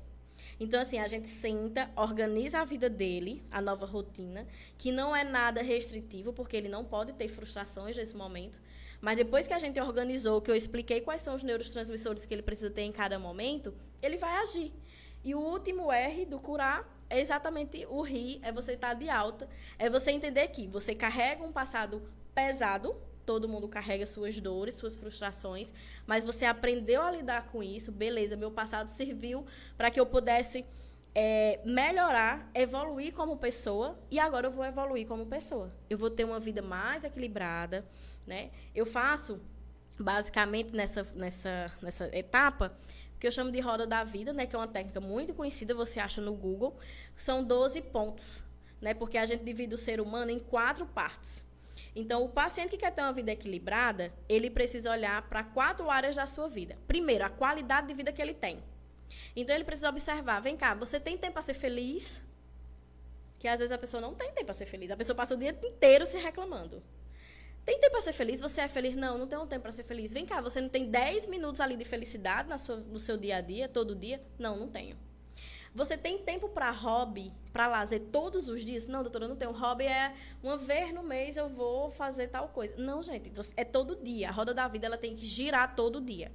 [0.60, 4.47] Então, assim, a gente senta, organiza a vida dele, a nova rotina,
[4.78, 8.62] que não é nada restritivo, porque ele não pode ter frustrações nesse momento.
[9.04, 12.41] Mas depois que a gente organizou, que eu expliquei quais são os neurotransmissores que ele
[12.41, 14.72] precisa ter em cada momento, ele vai agir.
[15.26, 19.49] E o último R do curar é exatamente o rir, é você estar de alta,
[19.78, 22.01] é você entender que você carrega um passado
[22.34, 22.95] pesado,
[23.26, 25.74] todo mundo carrega suas dores, suas frustrações,
[26.08, 29.45] mas você aprendeu a lidar com isso, beleza, meu passado serviu
[29.78, 30.66] para que eu pudesse
[31.16, 35.72] é, melhorar, evoluir como pessoa, e agora eu vou evoluir como pessoa.
[35.89, 37.86] Eu vou ter uma vida mais equilibrada,
[38.26, 38.51] né?
[38.74, 39.41] Eu faço,
[39.99, 42.76] basicamente, nessa, nessa, nessa etapa,
[43.24, 44.45] que eu chamo de roda da vida, né?
[44.45, 46.78] que é uma técnica muito conhecida, você acha no Google,
[47.16, 48.43] são 12 pontos,
[48.82, 48.93] né?
[48.93, 51.41] porque a gente divide o ser humano em quatro partes.
[51.95, 56.18] Então, o paciente que quer ter uma vida equilibrada, ele precisa olhar para quatro áreas
[56.18, 56.78] da sua vida.
[56.86, 58.61] Primeiro, a qualidade de vida que ele tem.
[59.36, 62.22] Então, ele precisa observar: vem cá, você tem tempo para ser feliz?
[63.39, 64.89] Que às vezes a pessoa não tem tempo para ser feliz.
[64.89, 66.82] A pessoa passa o dia inteiro se reclamando.
[67.66, 68.41] Tem tempo para ser feliz?
[68.41, 68.95] Você é feliz?
[68.95, 70.14] Não, não tenho tempo para ser feliz.
[70.14, 73.41] Vem cá, você não tem 10 minutos ali de felicidade sua, no seu dia a
[73.41, 74.22] dia, todo dia?
[74.38, 74.97] Não, não tenho.
[75.74, 78.86] Você tem tempo para hobby, para lazer todos os dias?
[78.86, 79.51] Não, doutora, eu não tenho.
[79.51, 82.76] Hobby é uma vez no mês eu vou fazer tal coisa.
[82.78, 84.30] Não, gente, é todo dia.
[84.30, 86.32] A roda da vida ela tem que girar todo dia.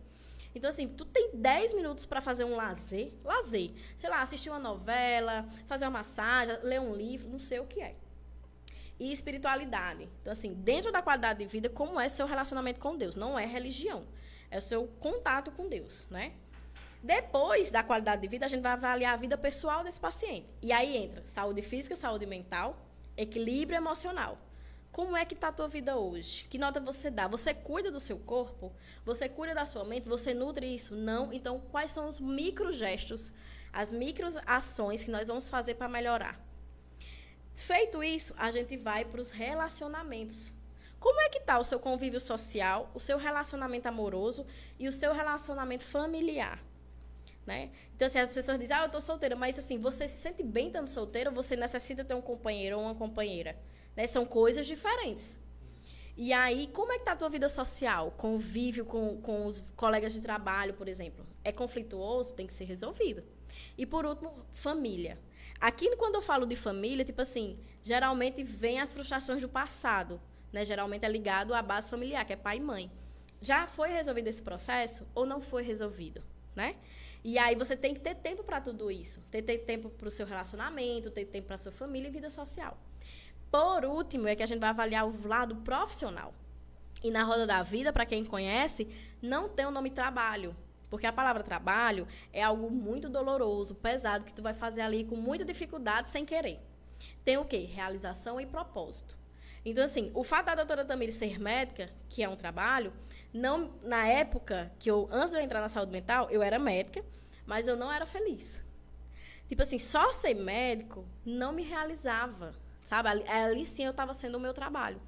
[0.59, 3.70] Então, assim, tu tem 10 minutos para fazer um lazer, lazer.
[3.96, 7.80] Sei lá, assistir uma novela, fazer uma massagem, ler um livro, não sei o que
[7.80, 7.94] é.
[8.98, 10.09] E espiritualidade.
[10.20, 13.14] Então, assim, dentro da qualidade de vida, como é seu relacionamento com Deus?
[13.14, 14.04] Não é religião.
[14.50, 16.32] É o seu contato com Deus, né?
[17.02, 20.48] Depois da qualidade de vida, a gente vai avaliar a vida pessoal desse paciente.
[20.61, 22.76] E aí entra saúde física, saúde mental,
[23.16, 24.36] equilíbrio emocional.
[24.93, 26.47] Como é que está a tua vida hoje?
[26.49, 27.28] Que nota você dá?
[27.28, 28.72] Você cuida do seu corpo?
[29.05, 30.09] Você cuida da sua mente?
[30.09, 30.95] Você nutre isso?
[30.95, 31.32] Não?
[31.32, 33.32] Então, quais são os micro gestos,
[33.72, 36.41] as micro ações que nós vamos fazer para melhorar?
[37.53, 40.53] Feito isso, a gente vai para os relacionamentos.
[40.99, 44.47] Como é que está o seu convívio social, o seu relacionamento amoroso
[44.78, 46.62] e o seu relacionamento familiar?
[47.47, 47.70] Né?
[47.95, 50.66] Então, assim, as pessoas dizem, ah, eu estou solteira, mas assim, você se sente bem
[50.66, 53.57] estando solteira ou você necessita ter um companheiro ou uma companheira?
[53.99, 54.07] Né?
[54.07, 55.36] São coisas diferentes.
[56.16, 58.12] E aí, como é que está a tua vida social?
[58.12, 61.26] Convívio com, com os colegas de trabalho, por exemplo.
[61.42, 62.32] É conflituoso?
[62.32, 63.24] Tem que ser resolvido.
[63.76, 65.18] E por último, família.
[65.61, 70.20] Aqui, quando eu falo de família, tipo assim, geralmente vem as frustrações do passado.
[70.53, 70.64] Né?
[70.64, 72.92] Geralmente é ligado à base familiar, que é pai e mãe.
[73.42, 76.22] Já foi resolvido esse processo ou não foi resolvido?
[76.55, 76.76] Né?
[77.24, 79.20] E aí você tem que ter tempo para tudo isso.
[79.28, 82.30] Ter, ter tempo para o seu relacionamento, ter tempo para a sua família e vida
[82.30, 82.78] social.
[83.51, 86.34] Por último, é que a gente vai avaliar o lado profissional.
[87.03, 88.88] E na roda da vida, para quem conhece,
[89.22, 90.55] não tem o nome trabalho.
[90.90, 95.16] Porque a palavra trabalho é algo muito doloroso, pesado, que tu vai fazer ali com
[95.16, 96.61] muita dificuldade sem querer.
[97.24, 97.59] Tem o quê?
[97.59, 99.16] Realização e propósito.
[99.64, 102.92] Então, assim, o fato da doutora Tamir ser médica, que é um trabalho,
[103.32, 107.05] não, na época que eu, antes de eu entrar na saúde mental, eu era médica,
[107.44, 108.62] mas eu não era feliz.
[109.49, 112.55] Tipo assim, só ser médico não me realizava,
[112.89, 113.09] sabe?
[113.09, 114.99] Ali, ali sim eu estava sendo o meu trabalho.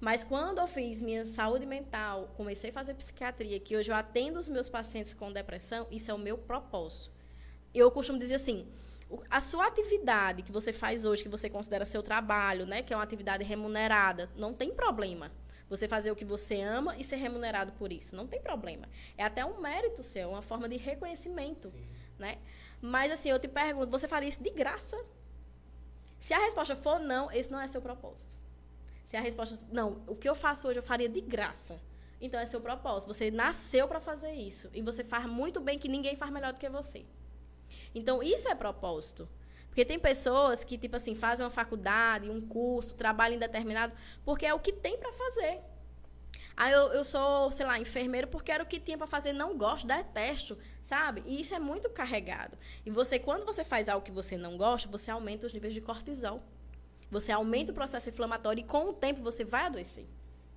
[0.00, 4.38] Mas quando eu fiz minha saúde mental, comecei a fazer psiquiatria, que hoje eu atendo
[4.38, 7.10] os meus pacientes com depressão, isso é o meu propósito.
[7.74, 8.68] Eu costumo dizer assim,
[9.28, 12.96] a sua atividade que você faz hoje, que você considera seu trabalho, né, que é
[12.96, 15.32] uma atividade remunerada, não tem problema.
[15.68, 18.14] Você fazer o que você ama e ser remunerado por isso.
[18.14, 18.88] Não tem problema.
[19.18, 21.72] É até um mérito seu, uma forma de reconhecimento.
[22.16, 22.38] Né?
[22.80, 24.96] Mas assim, eu te pergunto, você faria isso de graça?
[26.18, 28.36] Se a resposta for não, esse não é seu propósito.
[29.04, 31.80] Se a resposta não, o que eu faço hoje eu faria de graça.
[32.20, 33.12] Então é seu propósito.
[33.12, 36.58] Você nasceu para fazer isso e você faz muito bem que ninguém faz melhor do
[36.58, 37.04] que você.
[37.94, 39.28] Então isso é propósito.
[39.68, 43.94] Porque tem pessoas que, tipo assim, fazem uma faculdade, um curso, trabalham em determinado,
[44.24, 45.60] porque é o que tem para fazer.
[46.56, 49.58] Aí eu, eu sou, sei lá, enfermeiro porque era o que tinha para fazer, não
[49.58, 51.22] gosto, detesto, sabe?
[51.26, 52.56] E isso é muito carregado.
[52.84, 55.82] E você, quando você faz algo que você não gosta, você aumenta os níveis de
[55.82, 56.42] cortisol.
[57.10, 60.06] Você aumenta o processo inflamatório e com o tempo você vai adoecer.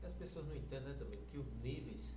[0.01, 2.15] As pessoas não entendem também que os níveis,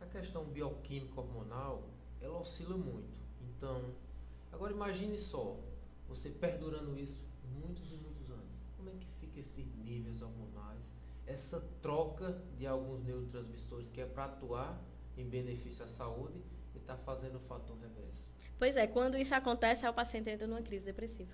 [0.00, 1.88] a questão bioquímica hormonal,
[2.20, 3.12] ela oscila muito.
[3.42, 3.94] Então,
[4.52, 5.58] agora imagine só,
[6.08, 7.20] você perdurando isso
[7.60, 8.48] muitos e muitos anos.
[8.76, 10.92] Como é que fica esses níveis hormonais?
[11.28, 14.82] Essa troca de alguns neurotransmissores que é para atuar
[15.16, 16.40] em benefício à saúde
[16.74, 18.24] e está fazendo o fator reverso.
[18.58, 21.30] Pois é, quando isso acontece, o paciente entra numa crise depressiva.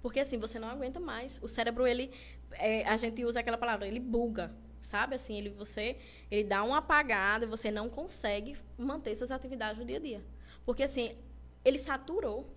[0.00, 1.38] Porque assim, você não aguenta mais.
[1.42, 2.10] O cérebro, ele.
[2.52, 4.52] É, a gente usa aquela palavra, ele buga.
[4.80, 5.14] Sabe?
[5.14, 5.96] Assim, ele, você,
[6.28, 10.24] ele dá uma apagada você não consegue manter suas atividades no dia a dia.
[10.64, 11.16] Porque assim,
[11.64, 12.52] ele saturou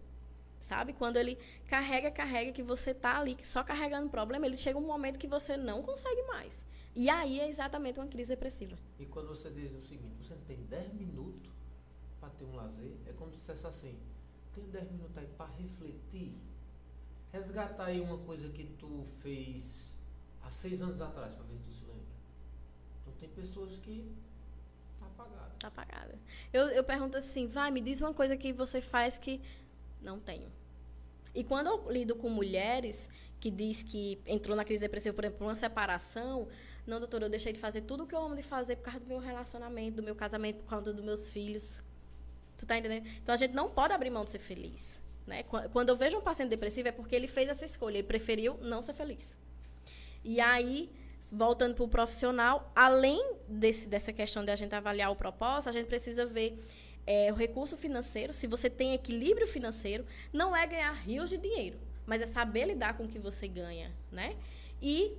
[0.60, 0.93] sabe?
[0.93, 1.38] Quando ele
[1.68, 5.56] carrega, carrega, que você tá ali só carregando problema, ele chega um momento que você
[5.58, 6.66] não consegue mais.
[6.95, 8.78] E aí é exatamente uma crise depressiva.
[8.97, 11.51] E quando você diz o seguinte, você tem 10 minutos
[12.20, 13.97] para ter um lazer, é como se dissesse assim,
[14.53, 16.34] tem 10 minutos aí para refletir,
[17.32, 19.91] resgatar aí uma coisa que tu fez
[20.41, 22.06] há seis anos atrás, para ver se tu se lembra.
[23.01, 24.16] Então tem pessoas que
[24.99, 25.51] tá apagada.
[25.60, 26.16] Tá apagada.
[26.53, 29.41] Eu, eu pergunto assim, vai, me diz uma coisa que você faz que
[30.06, 30.49] não tenho.
[31.34, 35.45] E quando eu lido com mulheres que diz que entrou na crise depressiva, por exemplo,
[35.47, 36.47] uma separação,
[36.88, 38.99] não, doutora, eu deixei de fazer tudo o que eu amo de fazer por causa
[38.99, 41.82] do meu relacionamento, do meu casamento, por causa dos meus filhos.
[42.58, 43.06] Tu tá entendendo?
[43.22, 45.01] Então a gente não pode abrir mão de ser feliz.
[45.28, 45.43] Né?
[45.43, 48.82] Quando eu vejo um paciente depressivo é porque ele fez essa escolha, ele preferiu não
[48.82, 49.36] ser feliz.
[50.24, 50.89] E aí
[51.32, 55.72] voltando para o profissional, além desse, dessa questão de a gente avaliar o propósito, a
[55.72, 56.64] gente precisa ver
[57.06, 61.78] é, o recurso financeiro, se você tem equilíbrio financeiro, não é ganhar rios de dinheiro,
[62.06, 64.36] mas é saber lidar com o que você ganha, né?
[64.82, 65.16] E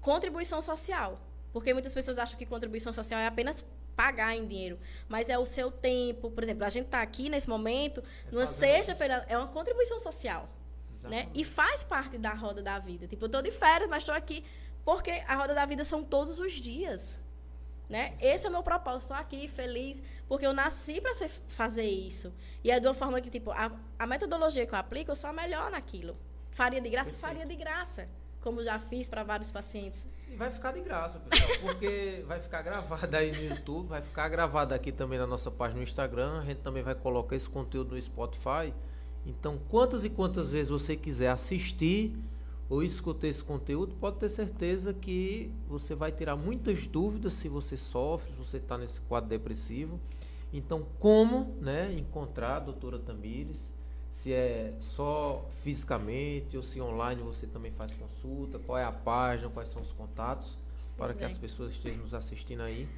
[0.00, 1.20] contribuição social,
[1.52, 3.64] porque muitas pessoas acham que contribuição social é apenas
[3.94, 6.30] pagar em dinheiro, mas é o seu tempo.
[6.30, 10.48] Por exemplo, a gente está aqui nesse momento, é numa sexta-feira, é uma contribuição social.
[11.02, 11.28] Né?
[11.34, 13.06] E faz parte da roda da vida.
[13.06, 14.44] Tipo, eu estou de férias, mas estou aqui
[14.84, 17.20] porque a roda da vida são todos os dias.
[17.90, 18.14] Né?
[18.20, 19.12] Esse é o meu propósito.
[19.12, 21.12] Estou aqui feliz porque eu nasci para
[21.48, 22.32] fazer isso.
[22.62, 25.28] E é de uma forma que, tipo, a, a, metodologia que eu aplico, eu sou
[25.28, 26.16] a melhor naquilo.
[26.52, 27.10] Faria de graça?
[27.10, 27.20] Perfeito.
[27.20, 28.08] Faria de graça.
[28.40, 30.06] Como já fiz para vários pacientes.
[30.30, 34.28] E vai ficar de graça, pessoal, porque vai ficar gravado aí no YouTube, vai ficar
[34.28, 36.40] gravado aqui também na nossa página no Instagram.
[36.40, 38.72] A gente também vai colocar esse conteúdo no Spotify.
[39.26, 42.16] Então, quantas e quantas vezes você quiser assistir
[42.70, 47.76] ou escutar esse conteúdo, pode ter certeza que você vai tirar muitas dúvidas se você
[47.76, 49.98] sofre, se você está nesse quadro depressivo.
[50.52, 53.74] Então, como né, encontrar a doutora Tamires?
[54.08, 58.58] Se é só fisicamente ou se online você também faz consulta?
[58.60, 59.50] Qual é a página?
[59.50, 60.56] Quais são os contatos?
[60.96, 62.88] Para que as pessoas estejam nos assistindo aí.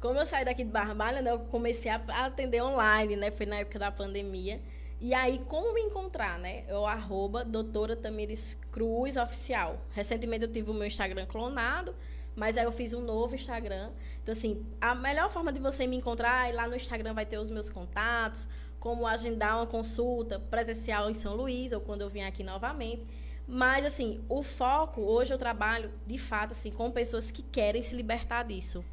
[0.00, 3.30] Como eu saí daqui de Barbalha, né, eu comecei a atender online, né?
[3.30, 4.60] Foi na época da pandemia.
[5.00, 6.64] E aí, como me encontrar, né?
[6.66, 9.80] Eu arroba doutora Tamires Cruz Oficial.
[9.90, 11.94] Recentemente eu tive o meu Instagram clonado,
[12.34, 13.92] mas aí eu fiz um novo Instagram.
[14.20, 17.38] Então, assim, a melhor forma de você me encontrar é lá no Instagram vai ter
[17.38, 18.48] os meus contatos,
[18.80, 23.06] como agendar uma consulta presencial em São Luís, ou quando eu vier aqui novamente.
[23.46, 27.94] Mas, assim, o foco, hoje eu trabalho, de fato, assim, com pessoas que querem se
[27.94, 28.84] libertar disso.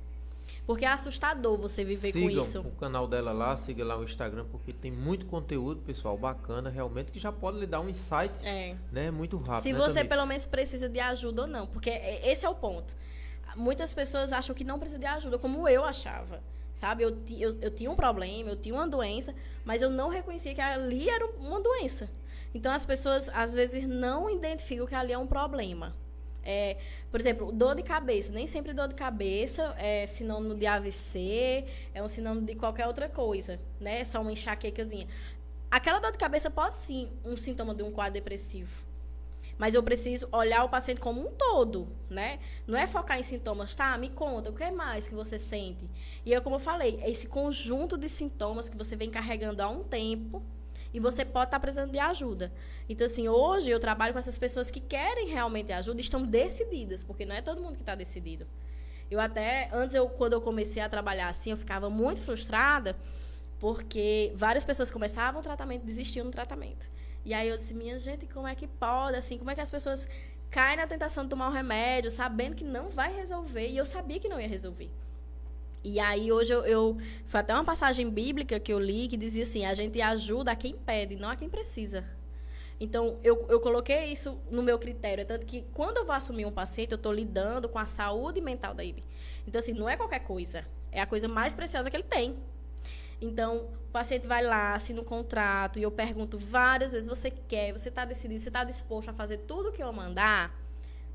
[0.66, 2.60] Porque é assustador você viver Sigam com isso.
[2.62, 7.12] o canal dela lá, siga lá o Instagram, porque tem muito conteúdo, pessoal, bacana, realmente,
[7.12, 8.76] que já pode lhe dar um insight, é.
[8.92, 9.62] né, muito rápido.
[9.62, 12.56] Se né, você pelo menos precisa de ajuda ou não, porque é, esse é o
[12.56, 12.96] ponto.
[13.56, 16.42] Muitas pessoas acham que não precisa de ajuda, como eu achava.
[16.74, 20.54] Sabe, eu, eu, eu tinha um problema, eu tinha uma doença, mas eu não reconhecia
[20.54, 22.10] que ali era uma doença.
[22.54, 25.96] Então as pessoas às vezes não identificam que ali é um problema.
[26.46, 26.78] É,
[27.10, 28.32] por exemplo, dor de cabeça.
[28.32, 33.10] Nem sempre dor de cabeça é sinônimo de AVC, é um sinônimo de qualquer outra
[33.10, 34.02] coisa, né?
[34.02, 35.08] É só uma enxaquecazinha.
[35.72, 38.86] Aquela dor de cabeça pode sim um sintoma de um quadro depressivo.
[39.58, 42.40] Mas eu preciso olhar o paciente como um todo, né?
[42.68, 43.98] Não é focar em sintomas, tá?
[43.98, 45.90] Me conta, o que é mais que você sente?
[46.26, 49.70] E é como eu falei, é esse conjunto de sintomas que você vem carregando há
[49.70, 50.44] um tempo,
[50.96, 52.54] e você pode estar precisando de ajuda.
[52.88, 57.26] Então, assim, hoje eu trabalho com essas pessoas que querem realmente ajuda estão decididas, porque
[57.26, 58.48] não é todo mundo que está decidido.
[59.12, 62.96] Eu até, antes, eu, quando eu comecei a trabalhar assim, eu ficava muito frustrada,
[63.60, 66.90] porque várias pessoas começavam o tratamento e desistiam do tratamento.
[67.26, 69.70] E aí eu disse, minha gente, como é que pode, assim, como é que as
[69.70, 70.08] pessoas
[70.50, 74.18] caem na tentação de tomar um remédio, sabendo que não vai resolver, e eu sabia
[74.18, 74.90] que não ia resolver.
[75.86, 79.44] E aí hoje eu, eu foi até uma passagem bíblica que eu li que dizia
[79.44, 82.04] assim: a gente ajuda a quem pede, não a quem precisa.
[82.80, 85.22] Então, eu, eu coloquei isso no meu critério.
[85.22, 88.42] É tanto que quando eu vou assumir um paciente, eu estou lidando com a saúde
[88.42, 89.04] mental dele.
[89.48, 90.66] Então, assim, não é qualquer coisa.
[90.92, 92.36] É a coisa mais preciosa que ele tem.
[93.22, 97.72] Então, o paciente vai lá, assina um contrato, e eu pergunto várias vezes: você quer,
[97.74, 100.52] você está decidido, você está disposto a fazer tudo o que eu mandar?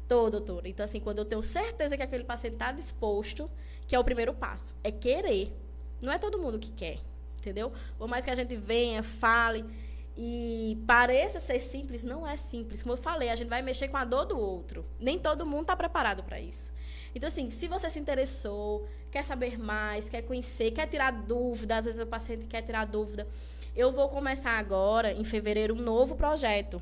[0.07, 0.69] Tô, doutora.
[0.69, 3.51] Então, assim, quando eu tenho certeza que aquele paciente está disposto,
[3.91, 4.73] que é o primeiro passo.
[4.85, 5.53] É querer.
[6.01, 7.01] Não é todo mundo que quer,
[7.37, 7.73] entendeu?
[7.99, 9.65] Por mais que a gente venha, fale
[10.17, 12.83] e pareça ser simples, não é simples.
[12.83, 14.87] Como eu falei, a gente vai mexer com a dor do outro.
[15.01, 16.73] Nem todo mundo está preparado para isso.
[17.17, 21.85] Então, assim, se você se interessou, quer saber mais, quer conhecer, quer tirar dúvida, às
[21.85, 23.27] vezes o paciente quer tirar dúvida,
[23.75, 26.81] eu vou começar agora, em fevereiro, um novo projeto.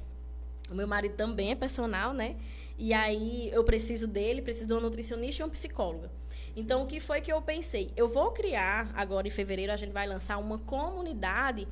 [0.71, 2.37] O meu marido também é personal, né?
[2.77, 6.11] E aí eu preciso dele, preciso de uma nutricionista e uma psicóloga.
[6.59, 7.93] Então, o que foi que eu pensei?
[7.97, 11.69] Eu vou criar, agora em fevereiro, a gente vai lançar uma comunidade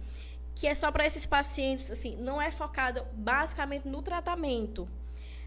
[0.54, 4.88] que é só para esses pacientes, assim, não é focado basicamente no tratamento,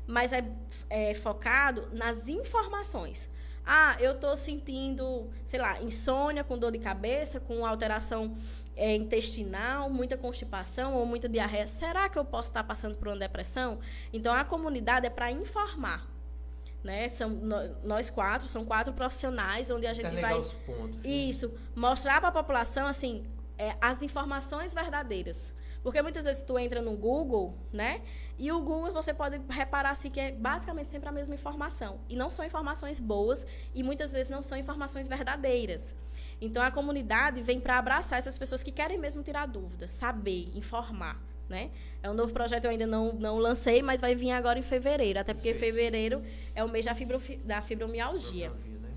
[0.06, 0.44] mas é,
[0.90, 3.30] é focado nas informações.
[3.66, 8.36] Ah, eu estou sentindo, sei lá, insônia, com dor de cabeça, com alteração
[8.76, 11.66] é, intestinal, muita constipação ou muita diarreia.
[11.66, 13.80] Será que eu posso estar passando por uma depressão?
[14.12, 16.19] Então, a comunidade é para informar
[16.84, 17.10] né?
[17.10, 17.30] São
[17.84, 21.10] nós quatro, são quatro profissionais onde a gente vai os pontos, né?
[21.10, 23.26] isso mostrar para a população assim
[23.58, 25.54] é, as informações verdadeiras,
[25.84, 28.02] porque muitas vezes tu entra no Google, né?
[28.38, 32.16] E o Google você pode reparar assim que é basicamente sempre a mesma informação e
[32.16, 35.94] não são informações boas e muitas vezes não são informações verdadeiras.
[36.40, 41.29] Então a comunidade vem para abraçar essas pessoas que querem mesmo tirar dúvidas, saber, informar
[41.50, 41.72] né?
[42.02, 45.20] É um novo projeto eu ainda não, não lancei, mas vai vir agora em fevereiro,
[45.20, 46.24] até porque fevereiro
[46.56, 48.52] é o mês da, fibro, da fibromialgia.
[48.52, 48.90] Fibromialgia, né?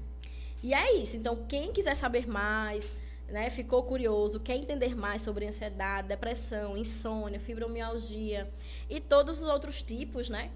[0.62, 1.16] E é isso.
[1.16, 2.94] Então, quem quiser saber mais,
[3.28, 8.48] né, ficou curioso, quer entender mais sobre ansiedade, depressão, insônia, fibromialgia
[8.88, 10.50] e todos os outros tipos, né?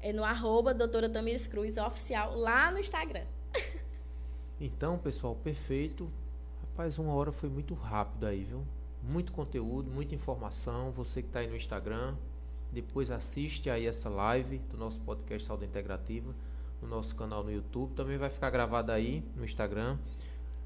[0.00, 3.24] É no arroba doutora Tamires Cruz oficial lá no Instagram.
[4.60, 6.08] Então, pessoal, perfeito.
[6.60, 8.64] Rapaz, uma hora foi muito rápido aí, viu?
[9.02, 10.92] Muito conteúdo, muita informação.
[10.92, 12.14] Você que está aí no Instagram,
[12.70, 16.32] depois assiste aí essa live do nosso podcast Saúde Integrativa
[16.80, 17.94] no nosso canal no YouTube.
[17.94, 19.98] Também vai ficar gravado aí no Instagram.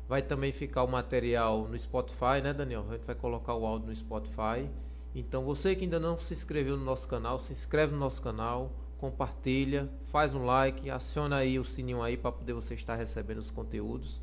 [0.07, 2.85] Vai também ficar o material no Spotify, né, Daniel?
[2.91, 4.69] A gente vai colocar o áudio no Spotify.
[5.15, 8.71] Então, você que ainda não se inscreveu no nosso canal, se inscreve no nosso canal,
[8.99, 13.51] compartilha, faz um like, aciona aí o sininho aí para poder você estar recebendo os
[13.51, 14.21] conteúdos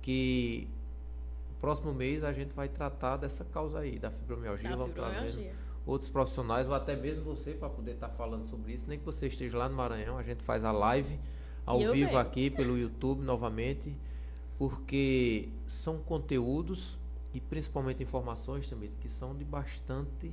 [0.00, 0.68] que
[1.62, 5.54] próximo mês a gente vai tratar dessa causa aí, da fibromialgia, Da vamos fibromialgia.
[5.86, 9.28] outros profissionais ou até mesmo você para poder estar falando sobre isso, nem que você
[9.28, 11.18] esteja lá no Maranhão, a gente faz a live
[11.64, 13.96] ao vivo aqui pelo YouTube novamente,
[14.58, 16.98] porque são conteúdos
[17.32, 20.32] e principalmente informações também que são de bastante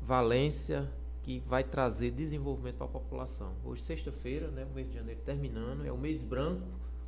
[0.00, 0.88] valência
[1.24, 3.52] que vai trazer desenvolvimento para a população.
[3.64, 6.62] Hoje sexta-feira, né, o mês de janeiro terminando, é o mês branco.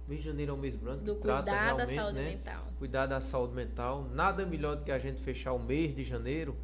[0.09, 2.25] Mês de janeiro é o mês branco Do que trata cuidar da realmente, saúde né,
[2.25, 2.67] mental.
[2.79, 4.09] cuidar da saúde mental.
[4.13, 6.57] Nada melhor do que a gente fechar o mês de janeiro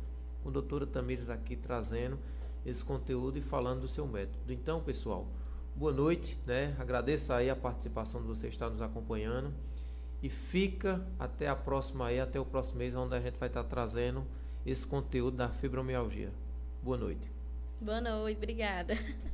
[0.42, 2.18] com a doutora Tamires aqui trazendo
[2.64, 4.52] esse conteúdo e falando do seu método.
[4.52, 5.26] Então, pessoal,
[5.74, 6.76] boa noite, né?
[6.78, 9.52] Agradeço aí a participação de você estar nos acompanhando
[10.22, 13.64] e fica até a próxima aí, até o próximo mês, onde a gente vai estar
[13.64, 14.24] trazendo
[14.64, 16.30] esse conteúdo da fibromialgia.
[16.80, 17.28] Boa noite.
[17.80, 18.94] Boa noite, obrigada.